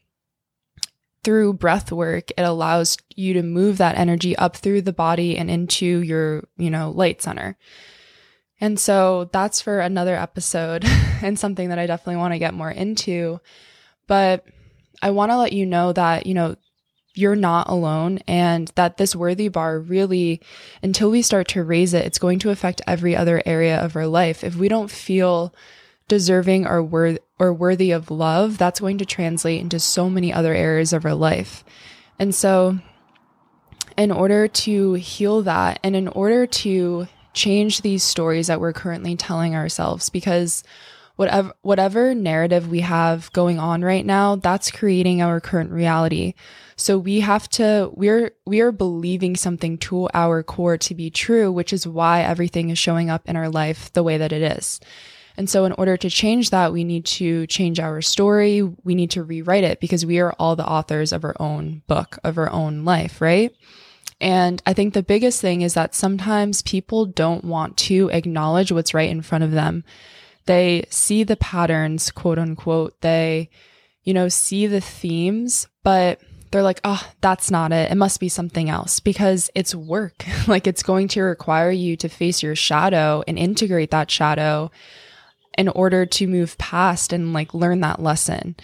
through 1.23 1.53
breath 1.53 1.91
work, 1.91 2.31
it 2.31 2.41
allows 2.41 2.97
you 3.15 3.33
to 3.33 3.43
move 3.43 3.77
that 3.77 3.97
energy 3.97 4.35
up 4.37 4.57
through 4.57 4.81
the 4.81 4.93
body 4.93 5.37
and 5.37 5.49
into 5.49 5.85
your, 5.85 6.43
you 6.57 6.69
know, 6.69 6.91
light 6.91 7.21
center. 7.21 7.57
And 8.59 8.79
so 8.79 9.29
that's 9.31 9.61
for 9.61 9.79
another 9.79 10.15
episode 10.15 10.83
and 11.21 11.37
something 11.37 11.69
that 11.69 11.79
I 11.79 11.87
definitely 11.87 12.17
want 12.17 12.33
to 12.33 12.39
get 12.39 12.53
more 12.53 12.71
into. 12.71 13.39
But 14.07 14.45
I 15.01 15.11
want 15.11 15.31
to 15.31 15.37
let 15.37 15.53
you 15.53 15.65
know 15.65 15.93
that, 15.93 16.25
you 16.25 16.33
know, 16.33 16.55
you're 17.13 17.35
not 17.35 17.67
alone 17.69 18.19
and 18.27 18.71
that 18.75 18.97
this 18.97 19.15
worthy 19.15 19.49
bar 19.49 19.79
really, 19.79 20.41
until 20.81 21.11
we 21.11 21.21
start 21.21 21.47
to 21.49 21.63
raise 21.63 21.93
it, 21.93 22.05
it's 22.05 22.19
going 22.19 22.39
to 22.39 22.49
affect 22.49 22.81
every 22.87 23.15
other 23.15 23.41
area 23.45 23.77
of 23.77 23.95
our 23.95 24.07
life. 24.07 24.43
If 24.43 24.55
we 24.55 24.69
don't 24.69 24.89
feel 24.89 25.53
deserving 26.07 26.65
or 26.65 26.81
worth 26.83 27.19
or 27.39 27.53
worthy 27.53 27.91
of 27.91 28.11
love, 28.11 28.57
that's 28.57 28.79
going 28.79 28.97
to 28.99 29.05
translate 29.05 29.61
into 29.61 29.79
so 29.79 30.09
many 30.09 30.31
other 30.31 30.53
areas 30.53 30.93
of 30.93 31.05
our 31.05 31.15
life. 31.15 31.63
And 32.19 32.33
so 32.33 32.79
in 33.97 34.11
order 34.11 34.47
to 34.47 34.93
heal 34.93 35.41
that 35.43 35.79
and 35.83 35.95
in 35.95 36.07
order 36.07 36.45
to 36.47 37.07
change 37.33 37.81
these 37.81 38.03
stories 38.03 38.47
that 38.47 38.59
we're 38.59 38.73
currently 38.73 39.15
telling 39.15 39.55
ourselves 39.55 40.09
because 40.09 40.63
whatever 41.15 41.53
whatever 41.61 42.15
narrative 42.15 42.69
we 42.69 42.81
have 42.81 43.31
going 43.33 43.59
on 43.59 43.83
right 43.83 44.05
now 44.05 44.35
that's 44.35 44.71
creating 44.71 45.21
our 45.21 45.39
current 45.39 45.71
reality. 45.71 46.33
So 46.75 46.97
we 46.97 47.19
have 47.19 47.49
to 47.49 47.91
we're 47.93 48.31
we 48.45 48.61
are 48.61 48.71
believing 48.71 49.35
something 49.35 49.77
to 49.79 50.09
our 50.13 50.43
core 50.43 50.77
to 50.77 50.95
be 50.95 51.09
true 51.09 51.51
which 51.51 51.73
is 51.73 51.87
why 51.87 52.21
everything 52.21 52.69
is 52.69 52.77
showing 52.77 53.09
up 53.09 53.27
in 53.29 53.35
our 53.35 53.49
life 53.49 53.91
the 53.93 54.03
way 54.03 54.17
that 54.17 54.31
it 54.31 54.41
is. 54.41 54.79
And 55.37 55.49
so 55.49 55.65
in 55.65 55.71
order 55.73 55.95
to 55.97 56.09
change 56.09 56.49
that 56.49 56.73
we 56.73 56.83
need 56.83 57.05
to 57.05 57.47
change 57.47 57.79
our 57.79 58.01
story. 58.01 58.61
We 58.61 58.95
need 58.95 59.11
to 59.11 59.23
rewrite 59.23 59.63
it 59.63 59.79
because 59.79 60.05
we 60.05 60.19
are 60.19 60.33
all 60.33 60.55
the 60.55 60.67
authors 60.67 61.13
of 61.13 61.23
our 61.23 61.35
own 61.39 61.83
book 61.87 62.19
of 62.23 62.37
our 62.37 62.49
own 62.51 62.83
life 62.83 63.21
right? 63.21 63.55
And 64.21 64.61
I 64.67 64.73
think 64.73 64.93
the 64.93 65.01
biggest 65.01 65.41
thing 65.41 65.61
is 65.61 65.73
that 65.73 65.95
sometimes 65.95 66.61
people 66.61 67.07
don't 67.07 67.43
want 67.43 67.75
to 67.77 68.09
acknowledge 68.11 68.71
what's 68.71 68.93
right 68.93 69.09
in 69.09 69.23
front 69.23 69.43
of 69.43 69.51
them. 69.51 69.83
They 70.45 70.85
see 70.89 71.23
the 71.23 71.37
patterns, 71.37 72.11
quote 72.11 72.39
unquote. 72.39 72.99
They, 73.01 73.49
you 74.03 74.13
know, 74.13 74.27
see 74.27 74.67
the 74.67 74.81
themes, 74.81 75.67
but 75.83 76.19
they're 76.51 76.63
like, 76.63 76.81
oh, 76.83 77.05
that's 77.21 77.49
not 77.49 77.71
it. 77.71 77.91
It 77.91 77.95
must 77.95 78.19
be 78.19 78.29
something 78.29 78.69
else 78.69 78.99
because 78.99 79.49
it's 79.55 79.73
work. 79.73 80.25
like 80.47 80.67
it's 80.67 80.83
going 80.83 81.07
to 81.09 81.21
require 81.21 81.71
you 81.71 81.95
to 81.97 82.09
face 82.09 82.43
your 82.43 82.55
shadow 82.55 83.23
and 83.27 83.39
integrate 83.39 83.91
that 83.91 84.11
shadow 84.11 84.69
in 85.57 85.69
order 85.69 86.05
to 86.05 86.27
move 86.27 86.57
past 86.57 87.13
and 87.13 87.33
like 87.33 87.53
learn 87.53 87.79
that 87.81 88.01
lesson. 88.01 88.55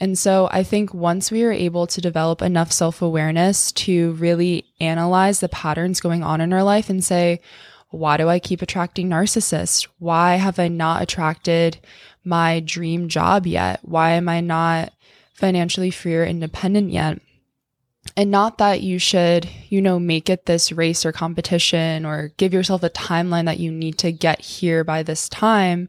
And 0.00 0.18
so 0.18 0.48
I 0.50 0.64
think 0.64 0.92
once 0.92 1.30
we 1.30 1.44
are 1.44 1.52
able 1.52 1.86
to 1.86 2.00
develop 2.00 2.42
enough 2.42 2.72
self 2.72 3.00
awareness 3.00 3.72
to 3.72 4.12
really 4.12 4.66
analyze 4.80 5.40
the 5.40 5.48
patterns 5.48 6.00
going 6.00 6.22
on 6.22 6.40
in 6.40 6.52
our 6.52 6.64
life 6.64 6.90
and 6.90 7.02
say, 7.02 7.40
why 7.94 8.16
do 8.16 8.28
I 8.28 8.38
keep 8.38 8.62
attracting 8.62 9.08
narcissists? 9.08 9.88
Why 9.98 10.34
have 10.36 10.58
I 10.58 10.68
not 10.68 11.02
attracted 11.02 11.78
my 12.24 12.60
dream 12.60 13.08
job 13.08 13.46
yet? 13.46 13.80
Why 13.82 14.10
am 14.12 14.28
I 14.28 14.40
not 14.40 14.92
financially 15.34 15.90
free 15.90 16.14
or 16.14 16.24
independent 16.24 16.90
yet? 16.90 17.20
And 18.16 18.30
not 18.30 18.58
that 18.58 18.82
you 18.82 18.98
should, 18.98 19.48
you 19.68 19.80
know, 19.80 19.98
make 19.98 20.28
it 20.28 20.46
this 20.46 20.70
race 20.70 21.06
or 21.06 21.12
competition 21.12 22.04
or 22.04 22.32
give 22.36 22.52
yourself 22.52 22.82
a 22.82 22.90
timeline 22.90 23.46
that 23.46 23.58
you 23.58 23.72
need 23.72 23.98
to 23.98 24.12
get 24.12 24.40
here 24.40 24.84
by 24.84 25.02
this 25.02 25.28
time 25.28 25.88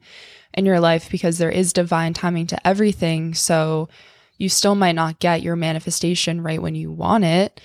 in 0.53 0.65
your 0.65 0.79
life 0.79 1.09
because 1.12 1.38
there 1.38 1.51
is 1.51 1.74
divine 1.74 2.13
timing 2.13 2.47
to 2.47 2.67
everything. 2.67 3.33
So 3.33 3.89
you 4.38 4.50
still 4.50 4.75
might 4.75 4.95
not 4.95 5.19
get 5.19 5.41
your 5.41 5.55
manifestation 5.55 6.41
right 6.41 6.62
when 6.62 6.75
you 6.75 6.91
want 6.91 7.25
it. 7.25 7.62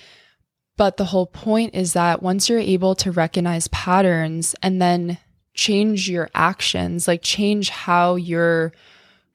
But 0.77 0.97
the 0.97 1.05
whole 1.05 1.27
point 1.27 1.75
is 1.75 1.93
that 1.93 2.23
once 2.23 2.49
you're 2.49 2.59
able 2.59 2.95
to 2.95 3.11
recognize 3.11 3.67
patterns 3.67 4.55
and 4.63 4.81
then 4.81 5.17
change 5.53 6.09
your 6.09 6.29
actions, 6.33 7.07
like 7.07 7.21
change 7.21 7.69
how 7.69 8.15
you're 8.15 8.71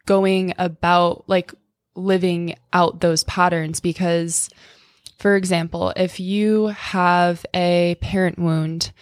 going 0.06 0.54
about 0.58 1.24
like 1.28 1.52
living 1.94 2.56
out 2.72 3.00
those 3.00 3.24
patterns, 3.24 3.80
because 3.80 4.48
for 5.18 5.36
example, 5.36 5.92
if 5.96 6.20
you 6.20 6.66
have 6.66 7.44
a 7.54 7.96
parent 8.00 8.38
wound, 8.38 8.92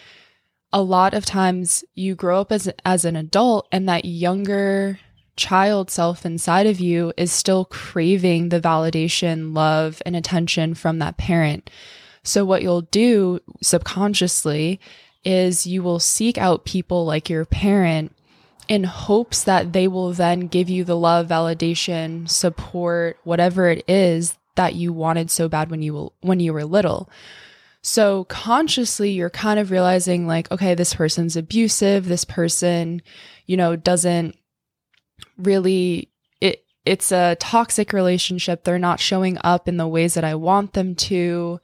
a 0.72 0.82
lot 0.82 1.14
of 1.14 1.24
times 1.24 1.84
you 1.94 2.14
grow 2.14 2.40
up 2.40 2.52
as 2.52 2.68
as 2.84 3.04
an 3.04 3.16
adult 3.16 3.68
and 3.70 3.88
that 3.88 4.04
younger 4.04 4.98
child 5.36 5.90
self 5.90 6.24
inside 6.24 6.66
of 6.66 6.80
you 6.80 7.12
is 7.16 7.32
still 7.32 7.64
craving 7.64 8.48
the 8.48 8.60
validation, 8.60 9.54
love, 9.54 10.02
and 10.06 10.14
attention 10.16 10.74
from 10.74 10.98
that 10.98 11.16
parent. 11.16 11.70
So 12.24 12.44
what 12.44 12.62
you'll 12.62 12.80
do 12.82 13.40
subconsciously 13.62 14.80
is 15.24 15.66
you 15.66 15.82
will 15.82 16.00
seek 16.00 16.36
out 16.36 16.64
people 16.64 17.04
like 17.04 17.30
your 17.30 17.44
parent 17.44 18.12
in 18.66 18.84
hopes 18.84 19.44
that 19.44 19.72
they 19.72 19.86
will 19.86 20.12
then 20.12 20.48
give 20.48 20.68
you 20.68 20.84
the 20.84 20.96
love, 20.96 21.28
validation, 21.28 22.28
support, 22.28 23.18
whatever 23.24 23.68
it 23.68 23.84
is 23.86 24.36
that 24.56 24.74
you 24.74 24.92
wanted 24.92 25.30
so 25.30 25.48
bad 25.48 25.70
when 25.70 25.82
you 25.82 26.12
when 26.20 26.40
you 26.40 26.52
were 26.52 26.64
little. 26.64 27.10
So 27.82 28.24
consciously, 28.24 29.10
you're 29.10 29.28
kind 29.28 29.60
of 29.60 29.70
realizing, 29.70 30.26
like, 30.26 30.50
okay, 30.50 30.74
this 30.74 30.94
person's 30.94 31.36
abusive. 31.36 32.06
This 32.06 32.24
person, 32.24 33.02
you 33.44 33.58
know, 33.58 33.76
doesn't 33.76 34.36
really, 35.36 36.10
it, 36.40 36.64
it's 36.86 37.12
a 37.12 37.36
toxic 37.38 37.92
relationship. 37.92 38.64
They're 38.64 38.78
not 38.78 39.00
showing 39.00 39.36
up 39.44 39.68
in 39.68 39.76
the 39.76 39.86
ways 39.86 40.14
that 40.14 40.24
I 40.24 40.34
want 40.34 40.72
them 40.72 40.94
to. 40.94 41.60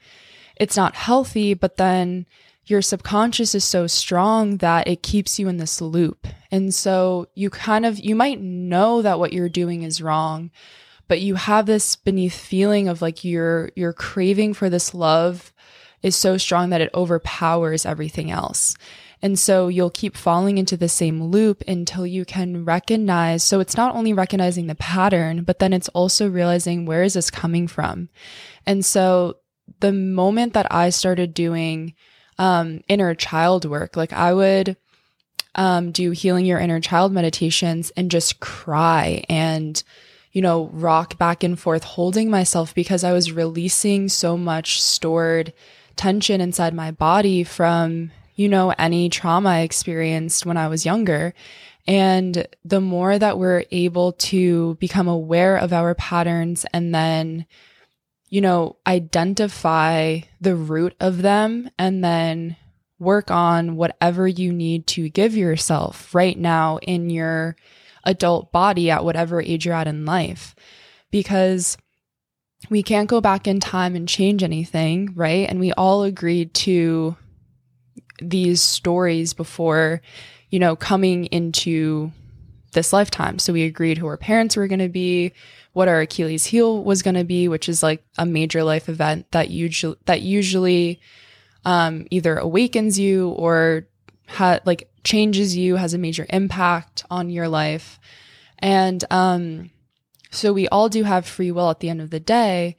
It's 0.61 0.77
not 0.77 0.95
healthy, 0.95 1.55
but 1.55 1.79
then 1.79 2.27
your 2.67 2.83
subconscious 2.83 3.55
is 3.55 3.65
so 3.65 3.87
strong 3.87 4.59
that 4.59 4.87
it 4.87 5.03
keeps 5.03 5.39
you 5.39 5.49
in 5.49 5.57
this 5.57 5.81
loop. 5.81 6.27
And 6.51 6.75
so 6.75 7.29
you 7.35 7.49
kind 7.49 7.87
of, 7.87 7.99
you 7.99 8.15
might 8.15 8.43
know 8.43 9.01
that 9.01 9.19
what 9.19 9.33
you're 9.33 9.49
doing 9.49 9.83
is 9.83 10.03
wrong, 10.03 10.51
but 11.09 11.23
you 11.23 11.37
have 11.37 11.65
this 11.65 11.97
beneath 11.97 12.35
feeling 12.35 12.89
of 12.89 13.01
like 13.01 13.25
you're, 13.25 13.71
you're 13.75 13.95
craving 13.95 14.53
for 14.53 14.69
this 14.69 14.93
love 14.93 15.53
is 16.03 16.15
so 16.15 16.37
strong 16.37 16.69
that 16.71 16.83
it 16.83 16.95
overpowers 16.95 17.87
everything 17.87 18.31
else. 18.31 18.77
And 19.23 19.39
so 19.39 19.69
you'll 19.69 19.91
keep 19.91 20.15
falling 20.15 20.59
into 20.59 20.77
the 20.77 20.89
same 20.89 21.23
loop 21.23 21.65
until 21.67 22.07
you 22.07 22.27
can 22.27 22.67
recognize. 22.67 23.43
So 23.43 23.61
it's 23.61 23.77
not 23.77 23.95
only 23.95 24.13
recognizing 24.13 24.67
the 24.67 24.75
pattern, 24.75 25.43
but 25.43 25.59
then 25.59 25.73
it's 25.73 25.89
also 25.89 26.29
realizing 26.29 26.85
where 26.85 27.03
is 27.03 27.15
this 27.15 27.31
coming 27.31 27.67
from? 27.67 28.11
And 28.67 28.85
so 28.85 29.37
the 29.81 29.93
moment 29.93 30.55
that 30.55 30.67
I 30.73 30.91
started 30.91 31.35
doing 31.35 31.95
um, 32.39 32.83
inner 32.89 33.15
child 33.15 33.65
work, 33.65 33.97
like 33.97 34.13
I 34.13 34.35
would 34.35 34.77
um, 35.55 35.93
do 35.93 36.11
healing 36.11 36.47
your 36.47 36.59
inner 36.59 36.81
child 36.81 37.13
meditations 37.13 37.91
and 37.97 38.11
just 38.11 38.41
cry 38.41 39.25
and 39.29 39.83
you 40.33 40.43
know, 40.43 40.71
rock 40.73 41.19
back 41.19 41.43
and 41.43 41.59
forth, 41.59 41.83
holding 41.83 42.31
myself 42.31 42.75
because 42.75 43.03
I 43.03 43.13
was 43.13 43.33
releasing 43.33 44.09
so 44.09 44.37
much 44.37 44.81
stored 44.81 45.53
tension 45.97 46.41
inside 46.41 46.73
my 46.73 46.93
body 46.93 47.43
from, 47.43 48.13
you 48.37 48.49
know, 48.49 48.73
any 48.79 49.09
trauma 49.09 49.49
I 49.51 49.61
experienced 49.61 50.47
when 50.47 50.57
I 50.57 50.69
was 50.69 50.87
younger. 50.87 51.35
And 51.87 52.47
the 52.65 52.81
more 52.81 53.19
that 53.19 53.39
we're 53.39 53.65
able 53.73 54.13
to 54.13 54.77
become 54.77 55.09
aware 55.09 55.57
of 55.57 55.73
our 55.73 55.95
patterns 55.95 56.65
and 56.73 56.95
then, 56.95 57.47
you 58.31 58.41
know, 58.41 58.77
identify 58.87 60.21
the 60.41 60.55
root 60.55 60.95
of 61.01 61.21
them 61.21 61.69
and 61.79 62.03
then 62.03 62.57
work 62.99 63.31
on 63.31 63.77
whatever 63.77 64.27
you 64.29 64.53
need 64.53 64.87
to 64.87 65.09
give 65.09 65.37
yourself 65.37 66.15
right 66.15 66.39
now 66.39 66.79
in 66.79 67.11
your 67.11 67.57
adult 68.05 68.53
body 68.53 68.91
at 68.91 69.05
whatever 69.05 69.43
age 69.43 69.67
you're 69.67 69.75
at 69.75 69.89
in 69.89 70.05
life. 70.05 70.55
Because 71.11 71.77
we 72.69 72.83
can't 72.83 73.09
go 73.09 73.21
back 73.21 73.49
in 73.49 73.59
time 73.59 73.97
and 73.97 74.09
change 74.09 74.43
anything, 74.43 75.13
right? 75.15 75.49
And 75.49 75.59
we 75.59 75.73
all 75.73 76.05
agreed 76.05 76.55
to 76.55 77.17
these 78.23 78.61
stories 78.61 79.33
before, 79.33 80.03
you 80.51 80.59
know, 80.59 80.77
coming 80.77 81.25
into 81.27 82.13
this 82.73 82.93
lifetime. 82.93 83.39
So 83.39 83.53
we 83.53 83.65
agreed 83.65 83.99
who 83.99 84.07
our 84.07 84.17
parents 84.17 84.57
were 84.57 84.69
going 84.69 84.81
to 84.81 84.89
be, 84.89 85.33
what 85.73 85.89
our 85.89 86.01
Achilles 86.01 86.47
heel 86.47 86.83
was 86.83 87.03
going 87.03 87.17
to 87.17 87.25
be, 87.25 87.49
which 87.49 87.69
is 87.69 87.83
like 87.83 88.05
a 88.19 88.27
major 88.27 88.63
life 88.65 88.89
event 88.89 89.31
that 89.31 89.51
usually 89.51 89.97
that 90.07 90.23
usually 90.23 91.01
um, 91.65 92.07
either 92.11 92.37
awakens 92.37 92.99
you 92.99 93.31
or 93.31 93.87
ha- 94.27 94.61
like 94.65 94.91
changes 95.05 95.57
you, 95.57 95.77
has 95.77 95.95
a 95.95 95.99
major 95.99 96.27
impact 96.31 97.05
on 97.11 97.31
your 97.31 97.49
life. 97.49 97.99
And 98.59 99.05
um, 99.11 99.71
So 100.31 100.53
we 100.53 100.69
all 100.69 100.89
do 100.89 101.03
have 101.03 101.27
free 101.27 101.51
will 101.51 101.71
at 101.71 101.81
the 101.81 101.89
end 101.89 102.01
of 102.01 102.11
the 102.11 102.21
day, 102.21 102.77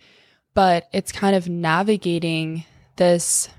but 0.53 0.87
it's 0.93 1.11
kind 1.11 1.35
of 1.35 1.49
navigating 1.49 2.65
this 2.95 3.49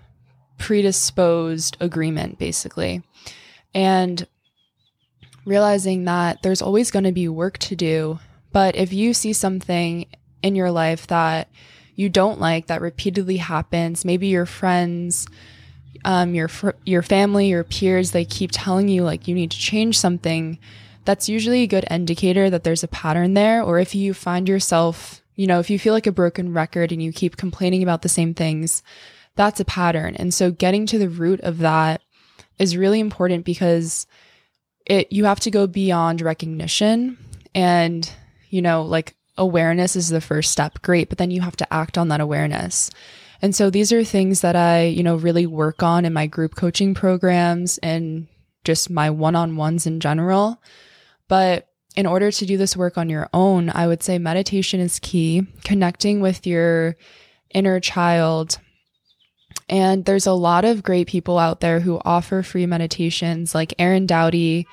predisposed 0.59 1.77
agreement, 1.81 2.39
basically. 2.39 3.03
And 3.75 4.27
realizing 5.45 6.05
that 6.05 6.43
there's 6.43 6.63
always 6.63 6.91
going 6.91 7.05
to 7.05 7.13
be 7.13 7.29
work 7.29 7.59
to 7.59 7.77
do. 7.77 8.19
But 8.53 8.77
if 8.77 8.93
you 8.93 9.15
see 9.15 9.33
something 9.33 10.07
in 10.43 10.55
your 10.55 10.71
life 10.71 11.07
that 11.09 11.49
you 11.95 12.09
don't 12.09 12.41
like 12.41 12.67
that 12.67 12.81
repeatedly 12.81 13.39
happens, 13.39 14.05
maybe 14.05 14.29
your 14.29 14.47
friends, 14.47 15.27
um, 16.05 16.35
your 16.35 16.49
fr- 16.49 16.71
your 16.85 17.03
family, 17.03 17.49
your 17.49 17.65
peers, 17.65 18.11
they 18.11 18.25
keep 18.25 18.51
telling 18.53 18.89
you 18.89 19.05
like 19.05 19.29
you 19.29 19.35
need 19.35 19.51
to 19.51 19.59
change 19.59 19.99
something. 19.99 20.59
That's 21.05 21.29
usually 21.29 21.63
a 21.63 21.69
good 21.69 21.87
indicator 21.91 22.51
that 22.51 22.65
there's 22.65 22.85
a 22.85 22.89
pattern 22.89 23.35
there. 23.35 23.63
Or 23.63 23.79
if 23.79 23.95
you 23.95 24.15
find 24.15 24.49
yourself, 24.49 25.23
you 25.35 25.47
know, 25.47 25.59
if 25.59 25.71
you 25.71 25.79
feel 25.79 25.95
like 25.95 26.07
a 26.07 26.13
broken 26.13 26.53
record 26.53 26.93
and 26.93 27.03
you 27.03 27.13
keep 27.13 27.37
complaining 27.37 27.83
about 27.83 28.03
the 28.03 28.09
same 28.09 28.35
things, 28.35 28.83
that's 29.35 29.61
a 29.61 29.65
pattern. 29.65 30.15
And 30.17 30.33
so 30.33 30.51
getting 30.51 30.87
to 30.87 30.99
the 30.99 31.09
root 31.09 31.41
of 31.41 31.59
that 31.59 32.03
is 32.59 32.77
really 32.77 33.01
important 33.01 33.45
because 33.45 34.07
it 34.87 35.13
you 35.13 35.25
have 35.25 35.41
to 35.41 35.51
go 35.51 35.67
beyond 35.67 36.21
recognition 36.21 37.19
and 37.55 38.11
you 38.51 38.63
know 38.63 38.83
like 38.83 39.15
awareness 39.39 39.97
is 39.97 40.09
the 40.09 40.21
first 40.21 40.51
step. 40.51 40.83
Great. 40.83 41.09
But 41.09 41.19
then 41.19 41.31
you 41.31 41.41
have 41.41 41.57
to 41.57 41.73
act 41.73 41.97
on 41.97 42.09
that 42.09 42.21
awareness. 42.21 42.91
And 43.41 43.55
so 43.55 43.71
these 43.71 43.93
are 43.93 44.05
things 44.05 44.41
that 44.43 44.57
i 44.57 44.85
you 44.85 45.03
know 45.03 45.17
really 45.17 45.47
work 45.47 45.83
on 45.83 46.05
in 46.05 46.13
my 46.13 46.27
group 46.27 46.55
coaching 46.55 46.95
programs 46.95 47.79
and 47.79 48.29
just 48.65 48.91
my 48.91 49.11
one-on-ones 49.11 49.87
in 49.87 50.01
general. 50.01 50.63
But 51.29 51.69
in 51.97 52.07
order 52.07 52.31
to 52.31 52.47
do 52.47 52.57
this 52.57 52.77
work 52.77 52.97
on 52.97 53.11
your 53.11 53.29
own 53.35 53.69
i 53.69 53.87
would 53.87 54.03
say 54.03 54.19
meditation 54.19 54.81
is 54.81 54.99
key. 54.99 55.47
Connecting 55.65 56.21
with 56.21 56.47
your 56.47 56.97
inner 57.51 57.81
child 57.81 58.59
and 59.73 60.05
there's 60.05 60.27
a 60.27 60.35
lot 60.35 60.67
of 60.67 60.83
great 60.83 61.07
people 61.07 61.39
out 61.39 61.61
there 61.61 61.81
who 61.81 61.99
offer 62.05 62.43
free 62.43 62.67
meditations, 62.67 63.55
like 63.55 63.73
Aaron 63.79 64.05
Doughty. 64.05 64.67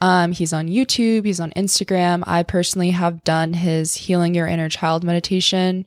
Um, 0.00 0.32
he's 0.32 0.54
on 0.54 0.68
YouTube, 0.68 1.26
he's 1.26 1.38
on 1.38 1.50
Instagram. 1.50 2.24
I 2.26 2.44
personally 2.44 2.88
have 2.92 3.22
done 3.24 3.52
his 3.52 3.94
Healing 3.94 4.34
Your 4.34 4.46
Inner 4.46 4.70
Child 4.70 5.04
meditation, 5.04 5.84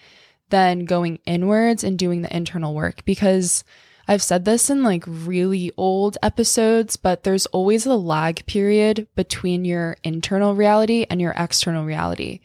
than 0.51 0.86
going 0.86 1.20
inwards 1.25 1.84
and 1.84 1.98
doing 1.98 2.22
the 2.22 2.36
internal 2.36 2.75
work 2.75 3.03
because 3.03 3.63
I've 4.08 4.22
said 4.22 4.46
this 4.46 4.70
in 4.70 4.84
like 4.84 5.03
really 5.08 5.72
old 5.77 6.17
episodes, 6.22 6.98
but 6.98 7.24
there's 7.24 7.46
always 7.48 7.86
a 7.86 7.96
lag 7.96 8.46
period 8.46 9.08
between 9.15 9.65
your 9.65 9.98
internal 10.03 10.55
reality 10.55 11.05
and 11.10 11.22
your 11.22 11.34
external 11.38 11.86
reality. 11.86 12.41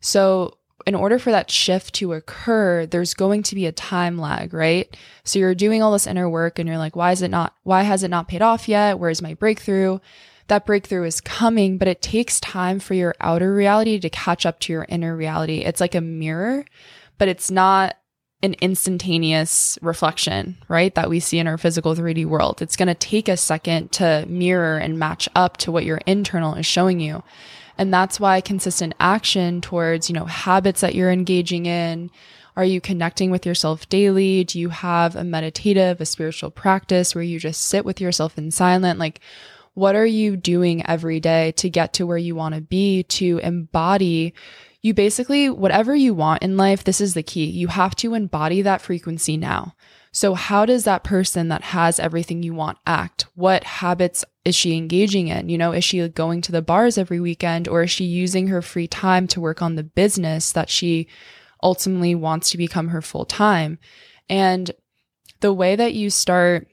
So, 0.00 0.58
in 0.86 0.94
order 0.94 1.18
for 1.18 1.32
that 1.32 1.50
shift 1.50 1.94
to 1.94 2.12
occur, 2.12 2.86
there's 2.86 3.14
going 3.14 3.42
to 3.44 3.56
be 3.56 3.66
a 3.66 3.72
time 3.72 4.18
lag, 4.18 4.54
right? 4.54 4.96
So 5.24 5.40
you're 5.40 5.54
doing 5.54 5.82
all 5.82 5.92
this 5.92 6.06
inner 6.06 6.30
work 6.30 6.60
and 6.60 6.68
you're 6.68 6.78
like, 6.78 6.94
why 6.94 7.10
is 7.10 7.22
it 7.22 7.30
not, 7.30 7.54
why 7.64 7.82
has 7.82 8.04
it 8.04 8.08
not 8.08 8.28
paid 8.28 8.40
off 8.40 8.68
yet? 8.68 9.00
Where's 9.00 9.20
my 9.20 9.34
breakthrough? 9.34 9.98
That 10.46 10.64
breakthrough 10.64 11.04
is 11.04 11.20
coming, 11.20 11.76
but 11.76 11.88
it 11.88 12.02
takes 12.02 12.38
time 12.38 12.78
for 12.78 12.94
your 12.94 13.16
outer 13.20 13.52
reality 13.52 13.98
to 13.98 14.08
catch 14.08 14.46
up 14.46 14.60
to 14.60 14.72
your 14.72 14.86
inner 14.88 15.16
reality. 15.16 15.58
It's 15.64 15.80
like 15.80 15.96
a 15.96 16.00
mirror 16.00 16.64
but 17.18 17.28
it's 17.28 17.50
not 17.50 17.96
an 18.42 18.54
instantaneous 18.60 19.78
reflection, 19.80 20.58
right? 20.68 20.94
That 20.94 21.08
we 21.08 21.20
see 21.20 21.38
in 21.38 21.46
our 21.46 21.58
physical 21.58 21.94
3D 21.94 22.26
world. 22.26 22.60
It's 22.60 22.76
going 22.76 22.88
to 22.88 22.94
take 22.94 23.28
a 23.28 23.36
second 23.36 23.92
to 23.92 24.24
mirror 24.28 24.76
and 24.76 24.98
match 24.98 25.28
up 25.34 25.56
to 25.58 25.72
what 25.72 25.84
your 25.84 26.00
internal 26.06 26.54
is 26.54 26.66
showing 26.66 27.00
you. 27.00 27.22
And 27.78 27.92
that's 27.92 28.20
why 28.20 28.40
consistent 28.40 28.94
action 29.00 29.60
towards, 29.60 30.08
you 30.08 30.14
know, 30.14 30.26
habits 30.26 30.80
that 30.80 30.94
you're 30.94 31.10
engaging 31.10 31.66
in. 31.66 32.10
Are 32.56 32.64
you 32.64 32.80
connecting 32.80 33.30
with 33.30 33.44
yourself 33.44 33.88
daily? 33.88 34.44
Do 34.44 34.58
you 34.58 34.70
have 34.70 35.14
a 35.14 35.24
meditative, 35.24 36.00
a 36.00 36.06
spiritual 36.06 36.50
practice 36.50 37.14
where 37.14 37.24
you 37.24 37.38
just 37.38 37.62
sit 37.62 37.84
with 37.84 38.00
yourself 38.00 38.38
in 38.38 38.50
silent? 38.50 38.98
Like, 38.98 39.20
what 39.74 39.94
are 39.94 40.06
you 40.06 40.38
doing 40.38 40.86
every 40.86 41.20
day 41.20 41.52
to 41.52 41.68
get 41.68 41.92
to 41.94 42.06
where 42.06 42.16
you 42.16 42.34
want 42.34 42.54
to 42.54 42.62
be 42.62 43.02
to 43.02 43.38
embody 43.38 44.32
you 44.82 44.94
basically, 44.94 45.50
whatever 45.50 45.94
you 45.94 46.14
want 46.14 46.42
in 46.42 46.56
life, 46.56 46.84
this 46.84 47.00
is 47.00 47.14
the 47.14 47.22
key. 47.22 47.46
You 47.46 47.68
have 47.68 47.94
to 47.96 48.14
embody 48.14 48.62
that 48.62 48.80
frequency 48.80 49.36
now. 49.36 49.74
So, 50.12 50.34
how 50.34 50.64
does 50.64 50.84
that 50.84 51.04
person 51.04 51.48
that 51.48 51.62
has 51.62 52.00
everything 52.00 52.42
you 52.42 52.54
want 52.54 52.78
act? 52.86 53.26
What 53.34 53.64
habits 53.64 54.24
is 54.44 54.54
she 54.54 54.76
engaging 54.76 55.28
in? 55.28 55.48
You 55.48 55.58
know, 55.58 55.72
is 55.72 55.84
she 55.84 56.08
going 56.08 56.40
to 56.42 56.52
the 56.52 56.62
bars 56.62 56.96
every 56.96 57.20
weekend 57.20 57.68
or 57.68 57.82
is 57.82 57.90
she 57.90 58.04
using 58.04 58.46
her 58.48 58.62
free 58.62 58.86
time 58.86 59.26
to 59.28 59.40
work 59.40 59.60
on 59.60 59.74
the 59.74 59.82
business 59.82 60.52
that 60.52 60.70
she 60.70 61.08
ultimately 61.62 62.14
wants 62.14 62.50
to 62.50 62.56
become 62.56 62.88
her 62.88 63.02
full 63.02 63.26
time? 63.26 63.78
And 64.28 64.70
the 65.40 65.52
way 65.52 65.76
that 65.76 65.94
you 65.94 66.08
start 66.08 66.66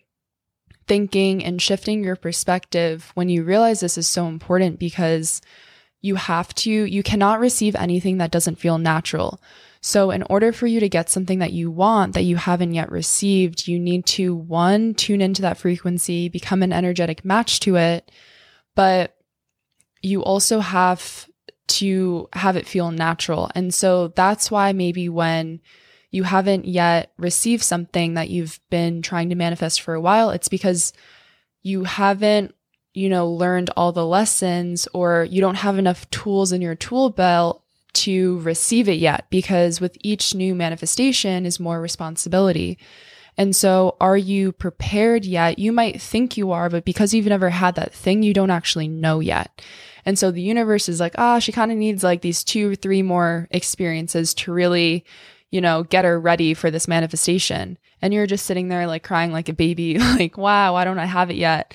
thinking 0.87 1.43
and 1.43 1.61
shifting 1.61 2.03
your 2.03 2.15
perspective 2.15 3.11
when 3.15 3.29
you 3.29 3.43
realize 3.43 3.79
this 3.79 3.97
is 3.97 4.07
so 4.07 4.27
important 4.27 4.79
because 4.79 5.41
you 6.03 6.15
have 6.15 6.53
to, 6.53 6.69
you 6.69 7.01
cannot 7.01 7.39
receive 7.39 7.75
anything 7.75 8.17
that 8.17 8.29
doesn't 8.29 8.59
feel 8.59 8.77
natural. 8.77 9.41
So, 9.79 10.11
in 10.11 10.23
order 10.23 10.51
for 10.51 10.67
you 10.67 10.79
to 10.81 10.89
get 10.89 11.09
something 11.09 11.39
that 11.39 11.53
you 11.53 11.71
want 11.71 12.13
that 12.13 12.23
you 12.23 12.35
haven't 12.35 12.73
yet 12.73 12.91
received, 12.91 13.67
you 13.67 13.79
need 13.79 14.05
to 14.07 14.35
one, 14.35 14.93
tune 14.93 15.21
into 15.21 15.41
that 15.41 15.57
frequency, 15.57 16.29
become 16.29 16.61
an 16.61 16.71
energetic 16.71 17.25
match 17.25 17.61
to 17.61 17.77
it. 17.77 18.11
But 18.75 19.15
you 20.01 20.23
also 20.23 20.59
have 20.59 21.27
to 21.67 22.27
have 22.33 22.57
it 22.57 22.67
feel 22.67 22.91
natural. 22.91 23.49
And 23.55 23.73
so 23.73 24.09
that's 24.09 24.51
why 24.51 24.73
maybe 24.73 25.07
when 25.07 25.61
you 26.11 26.23
haven't 26.23 26.65
yet 26.65 27.11
received 27.17 27.63
something 27.63 28.15
that 28.15 28.29
you've 28.29 28.59
been 28.69 29.01
trying 29.01 29.29
to 29.29 29.35
manifest 29.35 29.81
for 29.81 29.93
a 29.93 30.01
while, 30.01 30.29
it's 30.31 30.49
because 30.49 30.93
you 31.61 31.85
haven't 31.85 32.53
you 32.93 33.10
know, 33.10 33.27
learned 33.27 33.69
all 33.75 33.91
the 33.91 34.06
lessons 34.06 34.88
or 34.93 35.27
you 35.29 35.41
don't 35.41 35.56
have 35.56 35.77
enough 35.77 36.10
tools 36.12 36.51
in 36.51 36.62
your 36.62 36.75
tool 36.75 37.10
belt 37.10 37.63
to 37.93 38.39
receive 38.39 38.89
it 38.89 38.97
yet 38.97 39.25
because 39.29 39.79
with 39.79 39.97
each 40.01 40.34
new 40.34 40.56
manifestation 40.56 41.45
is 41.45 41.60
more 41.60 41.79
responsibility. 41.82 42.77
And 43.36 43.56
so, 43.56 43.97
are 43.99 44.17
you 44.17 44.51
prepared 44.51 45.25
yet? 45.25 45.58
You 45.58 45.71
might 45.71 45.99
think 45.99 46.38
you 46.38 46.51
are, 46.51 46.69
but 46.69 46.86
because 46.86 47.13
you've 47.13 47.25
never 47.25 47.49
had 47.49 47.73
that 47.75 47.93
thing, 47.93 48.21
you 48.21 48.34
don't 48.34 48.51
actually 48.51 48.88
know 48.88 49.19
yet. 49.19 49.63
And 50.06 50.19
so 50.19 50.29
the 50.29 50.41
universe 50.41 50.89
is 50.89 50.99
like, 50.99 51.15
ah, 51.17 51.38
oh, 51.38 51.39
she 51.39 51.51
kind 51.51 51.71
of 51.71 51.77
needs 51.77 52.03
like 52.03 52.21
these 52.21 52.43
two 52.43 52.71
or 52.71 52.75
three 52.75 53.01
more 53.01 53.47
experiences 53.51 54.34
to 54.36 54.51
really, 54.53 55.06
you 55.49 55.62
know, 55.62 55.84
get 55.84 56.06
her 56.06 56.19
ready 56.19 56.53
for 56.53 56.69
this 56.69 56.88
manifestation. 56.88 57.77
And 58.01 58.13
you're 58.13 58.27
just 58.27 58.45
sitting 58.45 58.67
there 58.67 58.86
like 58.86 59.03
crying 59.03 59.32
like 59.32 59.49
a 59.49 59.53
baby, 59.53 59.97
like, 59.99 60.38
wow, 60.38 60.73
why 60.73 60.84
don't 60.84 60.99
I 60.99 61.06
have 61.06 61.32
it 61.32 61.38
yet? 61.38 61.73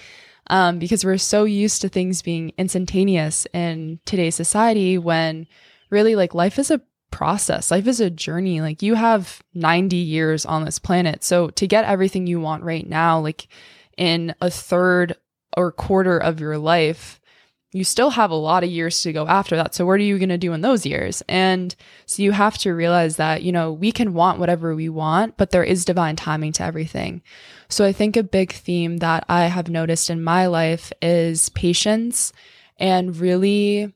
Um, 0.48 0.78
because 0.78 1.04
we're 1.04 1.18
so 1.18 1.44
used 1.44 1.82
to 1.82 1.88
things 1.88 2.22
being 2.22 2.52
instantaneous 2.56 3.46
in 3.52 4.00
today's 4.04 4.34
society 4.34 4.98
when 4.98 5.46
really 5.90 6.14
like 6.14 6.34
life 6.34 6.58
is 6.58 6.70
a 6.70 6.80
process. 7.10 7.70
Life 7.70 7.86
is 7.86 8.00
a 8.00 8.10
journey. 8.10 8.60
Like 8.60 8.82
you 8.82 8.94
have 8.94 9.42
90 9.54 9.96
years 9.96 10.44
on 10.46 10.64
this 10.64 10.78
planet. 10.78 11.24
So 11.24 11.48
to 11.50 11.66
get 11.66 11.84
everything 11.84 12.26
you 12.26 12.40
want 12.40 12.62
right 12.62 12.86
now, 12.86 13.20
like 13.20 13.48
in 13.96 14.34
a 14.40 14.50
third 14.50 15.16
or 15.56 15.72
quarter 15.72 16.18
of 16.18 16.40
your 16.40 16.58
life, 16.58 17.17
you 17.72 17.84
still 17.84 18.10
have 18.10 18.30
a 18.30 18.34
lot 18.34 18.64
of 18.64 18.70
years 18.70 19.02
to 19.02 19.12
go 19.12 19.26
after 19.26 19.54
that. 19.56 19.74
So 19.74 19.84
what 19.84 19.94
are 19.94 19.98
you 19.98 20.18
going 20.18 20.30
to 20.30 20.38
do 20.38 20.54
in 20.54 20.62
those 20.62 20.86
years? 20.86 21.22
And 21.28 21.74
so 22.06 22.22
you 22.22 22.32
have 22.32 22.56
to 22.58 22.72
realize 22.72 23.16
that, 23.16 23.42
you 23.42 23.52
know, 23.52 23.72
we 23.72 23.92
can 23.92 24.14
want 24.14 24.38
whatever 24.38 24.74
we 24.74 24.88
want, 24.88 25.36
but 25.36 25.50
there 25.50 25.64
is 25.64 25.84
divine 25.84 26.16
timing 26.16 26.52
to 26.52 26.64
everything. 26.64 27.20
So 27.68 27.84
I 27.84 27.92
think 27.92 28.16
a 28.16 28.22
big 28.22 28.52
theme 28.52 28.98
that 28.98 29.24
I 29.28 29.46
have 29.46 29.68
noticed 29.68 30.08
in 30.08 30.24
my 30.24 30.46
life 30.46 30.92
is 31.02 31.50
patience 31.50 32.32
and 32.78 33.16
really 33.16 33.92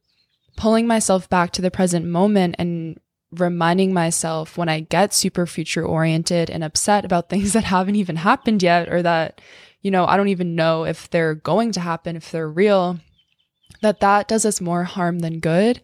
pulling 0.57 0.87
myself 0.87 1.31
back 1.31 1.53
to 1.53 1.63
the 1.63 1.71
present 1.71 2.05
moment 2.05 2.57
and 2.59 3.01
reminding 3.31 3.95
myself 3.95 4.59
when 4.59 4.69
I 4.69 4.81
get 4.81 5.15
super 5.15 5.47
future 5.47 5.85
oriented 5.85 6.51
and 6.51 6.63
upset 6.63 7.07
about 7.07 7.29
things 7.31 7.55
that 7.55 7.65
haven't 7.65 7.97
even 7.97 8.17
happened 8.17 8.63
yet 8.63 8.91
or 8.91 9.01
that, 9.01 9.41
you 9.81 9.91
know, 9.91 10.05
I 10.05 10.19
don't 10.19 10.29
even 10.29 10.55
know 10.55 10.85
if 10.85 11.09
they're 11.09 11.35
going 11.35 11.73
to 11.73 11.81
happen, 11.81 12.17
if 12.17 12.31
they're 12.31 12.51
real, 12.51 13.01
that 13.83 14.01
that 14.01 14.29
does 14.29 14.45
us 14.45 14.61
more 14.61 14.85
harm 14.85 15.19
than 15.21 15.41
good. 15.41 15.81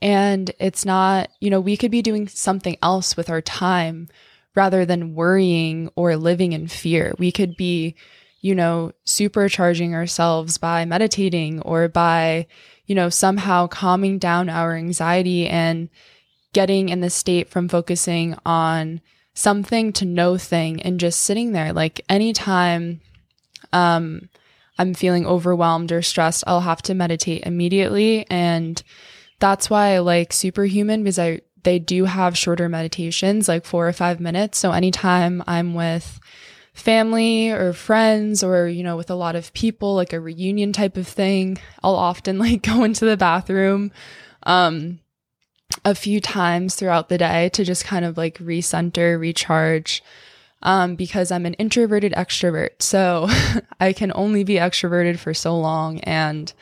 And 0.00 0.50
it's 0.58 0.84
not, 0.84 1.30
you 1.40 1.50
know, 1.50 1.60
we 1.60 1.76
could 1.76 1.90
be 1.90 2.02
doing 2.02 2.26
something 2.26 2.76
else 2.82 3.16
with 3.16 3.30
our 3.30 3.40
time 3.40 4.08
rather 4.54 4.84
than 4.84 5.14
worrying 5.14 5.90
or 5.94 6.16
living 6.16 6.52
in 6.52 6.66
fear. 6.66 7.14
We 7.18 7.30
could 7.30 7.56
be, 7.56 7.94
you 8.40 8.54
know, 8.54 8.92
supercharging 9.06 9.92
ourselves 9.94 10.58
by 10.58 10.84
meditating 10.84 11.60
or 11.60 11.88
by, 11.88 12.46
you 12.86 12.94
know, 12.94 13.08
somehow 13.08 13.68
calming 13.68 14.18
down 14.18 14.48
our 14.48 14.74
anxiety 14.74 15.46
and 15.46 15.88
getting 16.52 16.88
in 16.88 17.00
the 17.00 17.10
state 17.10 17.48
from 17.48 17.68
focusing 17.68 18.36
on 18.44 19.00
something 19.34 19.92
to 19.94 20.04
no 20.04 20.36
thing 20.36 20.82
and 20.82 21.00
just 21.00 21.20
sitting 21.20 21.52
there. 21.52 21.72
Like 21.72 22.04
anytime 22.08 23.00
um, 23.72 24.28
I'm 24.78 24.94
feeling 24.94 25.26
overwhelmed 25.26 25.92
or 25.92 26.02
stressed, 26.02 26.44
I'll 26.46 26.60
have 26.60 26.82
to 26.82 26.94
meditate 26.94 27.44
immediately. 27.44 28.26
And 28.30 28.82
that's 29.38 29.68
why 29.68 29.94
I 29.94 29.98
like 29.98 30.32
Superhuman 30.32 31.02
because 31.02 31.18
I 31.18 31.40
they 31.64 31.78
do 31.78 32.04
have 32.04 32.36
shorter 32.36 32.68
meditations, 32.68 33.48
like 33.48 33.64
four 33.64 33.88
or 33.88 33.92
five 33.92 34.20
minutes. 34.20 34.58
So 34.58 34.72
anytime 34.72 35.42
I'm 35.46 35.74
with 35.74 36.20
family 36.72 37.50
or 37.50 37.72
friends 37.72 38.42
or, 38.42 38.66
you 38.66 38.82
know, 38.82 38.96
with 38.96 39.10
a 39.10 39.14
lot 39.14 39.36
of 39.36 39.52
people, 39.52 39.94
like 39.94 40.12
a 40.12 40.20
reunion 40.20 40.72
type 40.72 40.96
of 40.96 41.06
thing, 41.06 41.58
I'll 41.82 41.94
often 41.94 42.38
like 42.40 42.62
go 42.62 42.84
into 42.84 43.04
the 43.04 43.16
bathroom 43.16 43.92
um, 44.44 45.00
a 45.84 45.94
few 45.94 46.20
times 46.20 46.74
throughout 46.74 47.08
the 47.08 47.18
day 47.18 47.48
to 47.50 47.64
just 47.64 47.84
kind 47.84 48.04
of 48.04 48.16
like 48.16 48.38
recenter, 48.38 49.18
recharge. 49.18 50.02
Um, 50.64 50.94
because 50.94 51.32
I'm 51.32 51.44
an 51.46 51.54
introverted 51.54 52.12
extrovert. 52.12 52.80
So 52.80 53.26
I 53.80 53.92
can 53.92 54.12
only 54.14 54.44
be 54.44 54.54
extroverted 54.54 55.18
for 55.18 55.34
so 55.34 55.58
long. 55.58 55.98
And 56.00 56.52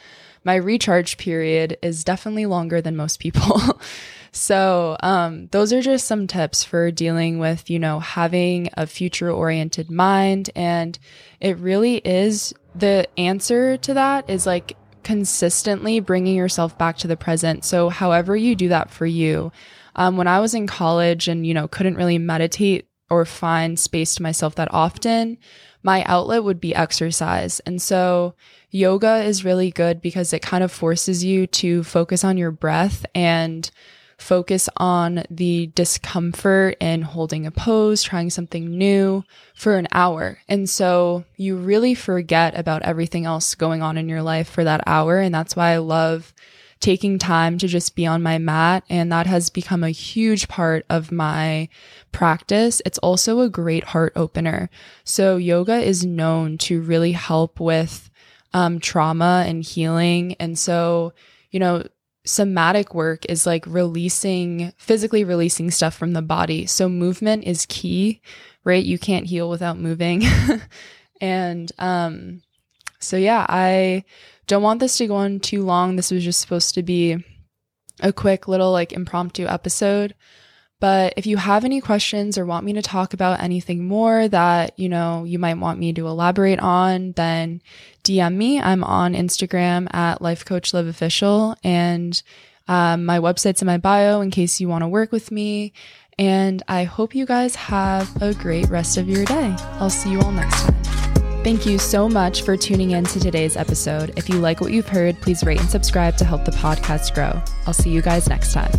my 0.42 0.54
recharge 0.54 1.18
period 1.18 1.76
is 1.82 2.02
definitely 2.02 2.46
longer 2.46 2.80
than 2.80 2.96
most 2.96 3.20
people. 3.20 3.60
So, 4.32 4.96
um, 5.00 5.48
those 5.48 5.72
are 5.72 5.82
just 5.82 6.06
some 6.06 6.26
tips 6.26 6.62
for 6.62 6.90
dealing 6.90 7.38
with, 7.38 7.68
you 7.68 7.78
know, 7.78 7.98
having 7.98 8.70
a 8.74 8.86
future 8.86 9.30
oriented 9.30 9.90
mind. 9.90 10.50
And 10.54 10.98
it 11.40 11.58
really 11.58 11.96
is 11.96 12.54
the 12.74 13.08
answer 13.18 13.76
to 13.78 13.94
that 13.94 14.30
is 14.30 14.46
like 14.46 14.76
consistently 15.02 15.98
bringing 15.98 16.36
yourself 16.36 16.78
back 16.78 16.98
to 16.98 17.08
the 17.08 17.16
present. 17.16 17.64
So, 17.64 17.88
however 17.88 18.36
you 18.36 18.54
do 18.54 18.68
that 18.68 18.90
for 18.90 19.06
you. 19.06 19.50
Um, 19.96 20.16
when 20.16 20.28
I 20.28 20.38
was 20.38 20.54
in 20.54 20.68
college 20.68 21.26
and, 21.26 21.44
you 21.44 21.52
know, 21.52 21.66
couldn't 21.66 21.96
really 21.96 22.18
meditate 22.18 22.86
or 23.10 23.24
find 23.24 23.78
space 23.78 24.14
to 24.14 24.22
myself 24.22 24.54
that 24.54 24.72
often, 24.72 25.36
my 25.82 26.04
outlet 26.04 26.44
would 26.44 26.60
be 26.60 26.74
exercise. 26.74 27.60
And 27.60 27.82
so, 27.82 28.34
yoga 28.70 29.22
is 29.24 29.44
really 29.44 29.70
good 29.70 30.00
because 30.00 30.32
it 30.32 30.42
kind 30.42 30.62
of 30.62 30.72
forces 30.72 31.24
you 31.24 31.46
to 31.46 31.82
focus 31.82 32.24
on 32.24 32.38
your 32.38 32.50
breath 32.50 33.04
and 33.14 33.70
focus 34.20 34.68
on 34.76 35.24
the 35.30 35.68
discomfort 35.74 36.76
in 36.80 37.02
holding 37.02 37.46
a 37.46 37.50
pose, 37.50 38.02
trying 38.02 38.30
something 38.30 38.76
new 38.76 39.24
for 39.54 39.76
an 39.76 39.88
hour. 39.92 40.38
And 40.48 40.68
so 40.68 41.24
you 41.36 41.56
really 41.56 41.94
forget 41.94 42.56
about 42.56 42.82
everything 42.82 43.24
else 43.24 43.54
going 43.54 43.82
on 43.82 43.96
in 43.96 44.08
your 44.08 44.22
life 44.22 44.48
for 44.48 44.62
that 44.64 44.82
hour. 44.86 45.18
And 45.18 45.34
that's 45.34 45.56
why 45.56 45.70
I 45.70 45.78
love 45.78 46.34
taking 46.80 47.18
time 47.18 47.58
to 47.58 47.68
just 47.68 47.94
be 47.94 48.06
on 48.06 48.22
my 48.22 48.38
mat. 48.38 48.84
And 48.88 49.12
that 49.12 49.26
has 49.26 49.50
become 49.50 49.84
a 49.84 49.90
huge 49.90 50.48
part 50.48 50.84
of 50.88 51.12
my 51.12 51.68
practice. 52.10 52.80
It's 52.84 52.98
also 52.98 53.40
a 53.40 53.50
great 53.50 53.84
heart 53.84 54.14
opener. 54.16 54.70
So 55.04 55.36
yoga 55.36 55.76
is 55.76 56.04
known 56.04 56.58
to 56.58 56.80
really 56.80 57.12
help 57.12 57.60
with 57.60 58.10
um, 58.54 58.80
trauma 58.80 59.44
and 59.46 59.62
healing. 59.62 60.34
And 60.40 60.58
so, 60.58 61.12
you 61.50 61.60
know, 61.60 61.86
somatic 62.24 62.94
work 62.94 63.24
is 63.26 63.46
like 63.46 63.66
releasing, 63.66 64.72
physically 64.78 65.24
releasing 65.24 65.70
stuff 65.70 65.94
from 65.94 66.12
the 66.12 66.22
body. 66.22 66.66
So 66.66 66.88
movement 66.88 67.44
is 67.44 67.66
key, 67.66 68.20
right? 68.64 68.84
You 68.84 68.98
can't 68.98 69.26
heal 69.26 69.50
without 69.50 69.78
moving. 69.78 70.24
and 71.20 71.70
um, 71.78 72.42
so, 72.98 73.16
yeah, 73.16 73.46
I 73.48 74.04
don't 74.50 74.64
want 74.64 74.80
this 74.80 74.98
to 74.98 75.06
go 75.06 75.14
on 75.14 75.38
too 75.38 75.62
long. 75.62 75.94
This 75.94 76.10
was 76.10 76.24
just 76.24 76.40
supposed 76.40 76.74
to 76.74 76.82
be 76.82 77.24
a 78.00 78.12
quick 78.12 78.48
little 78.48 78.72
like 78.72 78.92
impromptu 78.92 79.46
episode. 79.46 80.14
But 80.80 81.14
if 81.16 81.24
you 81.24 81.36
have 81.36 81.64
any 81.64 81.80
questions 81.80 82.36
or 82.36 82.44
want 82.44 82.64
me 82.64 82.72
to 82.72 82.82
talk 82.82 83.14
about 83.14 83.40
anything 83.40 83.86
more 83.86 84.26
that, 84.26 84.76
you 84.76 84.88
know, 84.88 85.22
you 85.22 85.38
might 85.38 85.58
want 85.58 85.78
me 85.78 85.92
to 85.92 86.08
elaborate 86.08 86.58
on, 86.58 87.12
then 87.12 87.62
DM 88.02 88.34
me. 88.34 88.60
I'm 88.60 88.82
on 88.82 89.14
Instagram 89.14 89.92
at 89.94 90.20
Life 90.20 90.44
Coach 90.44 90.74
Official 90.74 91.54
and 91.62 92.20
um, 92.66 93.04
my 93.04 93.20
website's 93.20 93.62
in 93.62 93.66
my 93.66 93.78
bio 93.78 94.20
in 94.20 94.32
case 94.32 94.60
you 94.60 94.68
want 94.68 94.82
to 94.82 94.88
work 94.88 95.12
with 95.12 95.30
me. 95.30 95.72
And 96.18 96.62
I 96.66 96.84
hope 96.84 97.14
you 97.14 97.24
guys 97.24 97.54
have 97.54 98.20
a 98.20 98.34
great 98.34 98.68
rest 98.68 98.96
of 98.96 99.08
your 99.08 99.24
day. 99.26 99.54
I'll 99.78 99.90
see 99.90 100.10
you 100.10 100.20
all 100.20 100.32
next 100.32 100.64
time. 100.64 100.99
Thank 101.42 101.64
you 101.64 101.78
so 101.78 102.06
much 102.06 102.42
for 102.42 102.54
tuning 102.54 102.90
in 102.90 103.04
to 103.04 103.18
today's 103.18 103.56
episode. 103.56 104.12
If 104.14 104.28
you 104.28 104.34
like 104.34 104.60
what 104.60 104.72
you've 104.72 104.88
heard, 104.88 105.18
please 105.22 105.42
rate 105.42 105.58
and 105.58 105.70
subscribe 105.70 106.18
to 106.18 106.24
help 106.26 106.44
the 106.44 106.50
podcast 106.50 107.14
grow. 107.14 107.42
I'll 107.66 107.72
see 107.72 107.88
you 107.88 108.02
guys 108.02 108.28
next 108.28 108.52
time. 108.52 108.70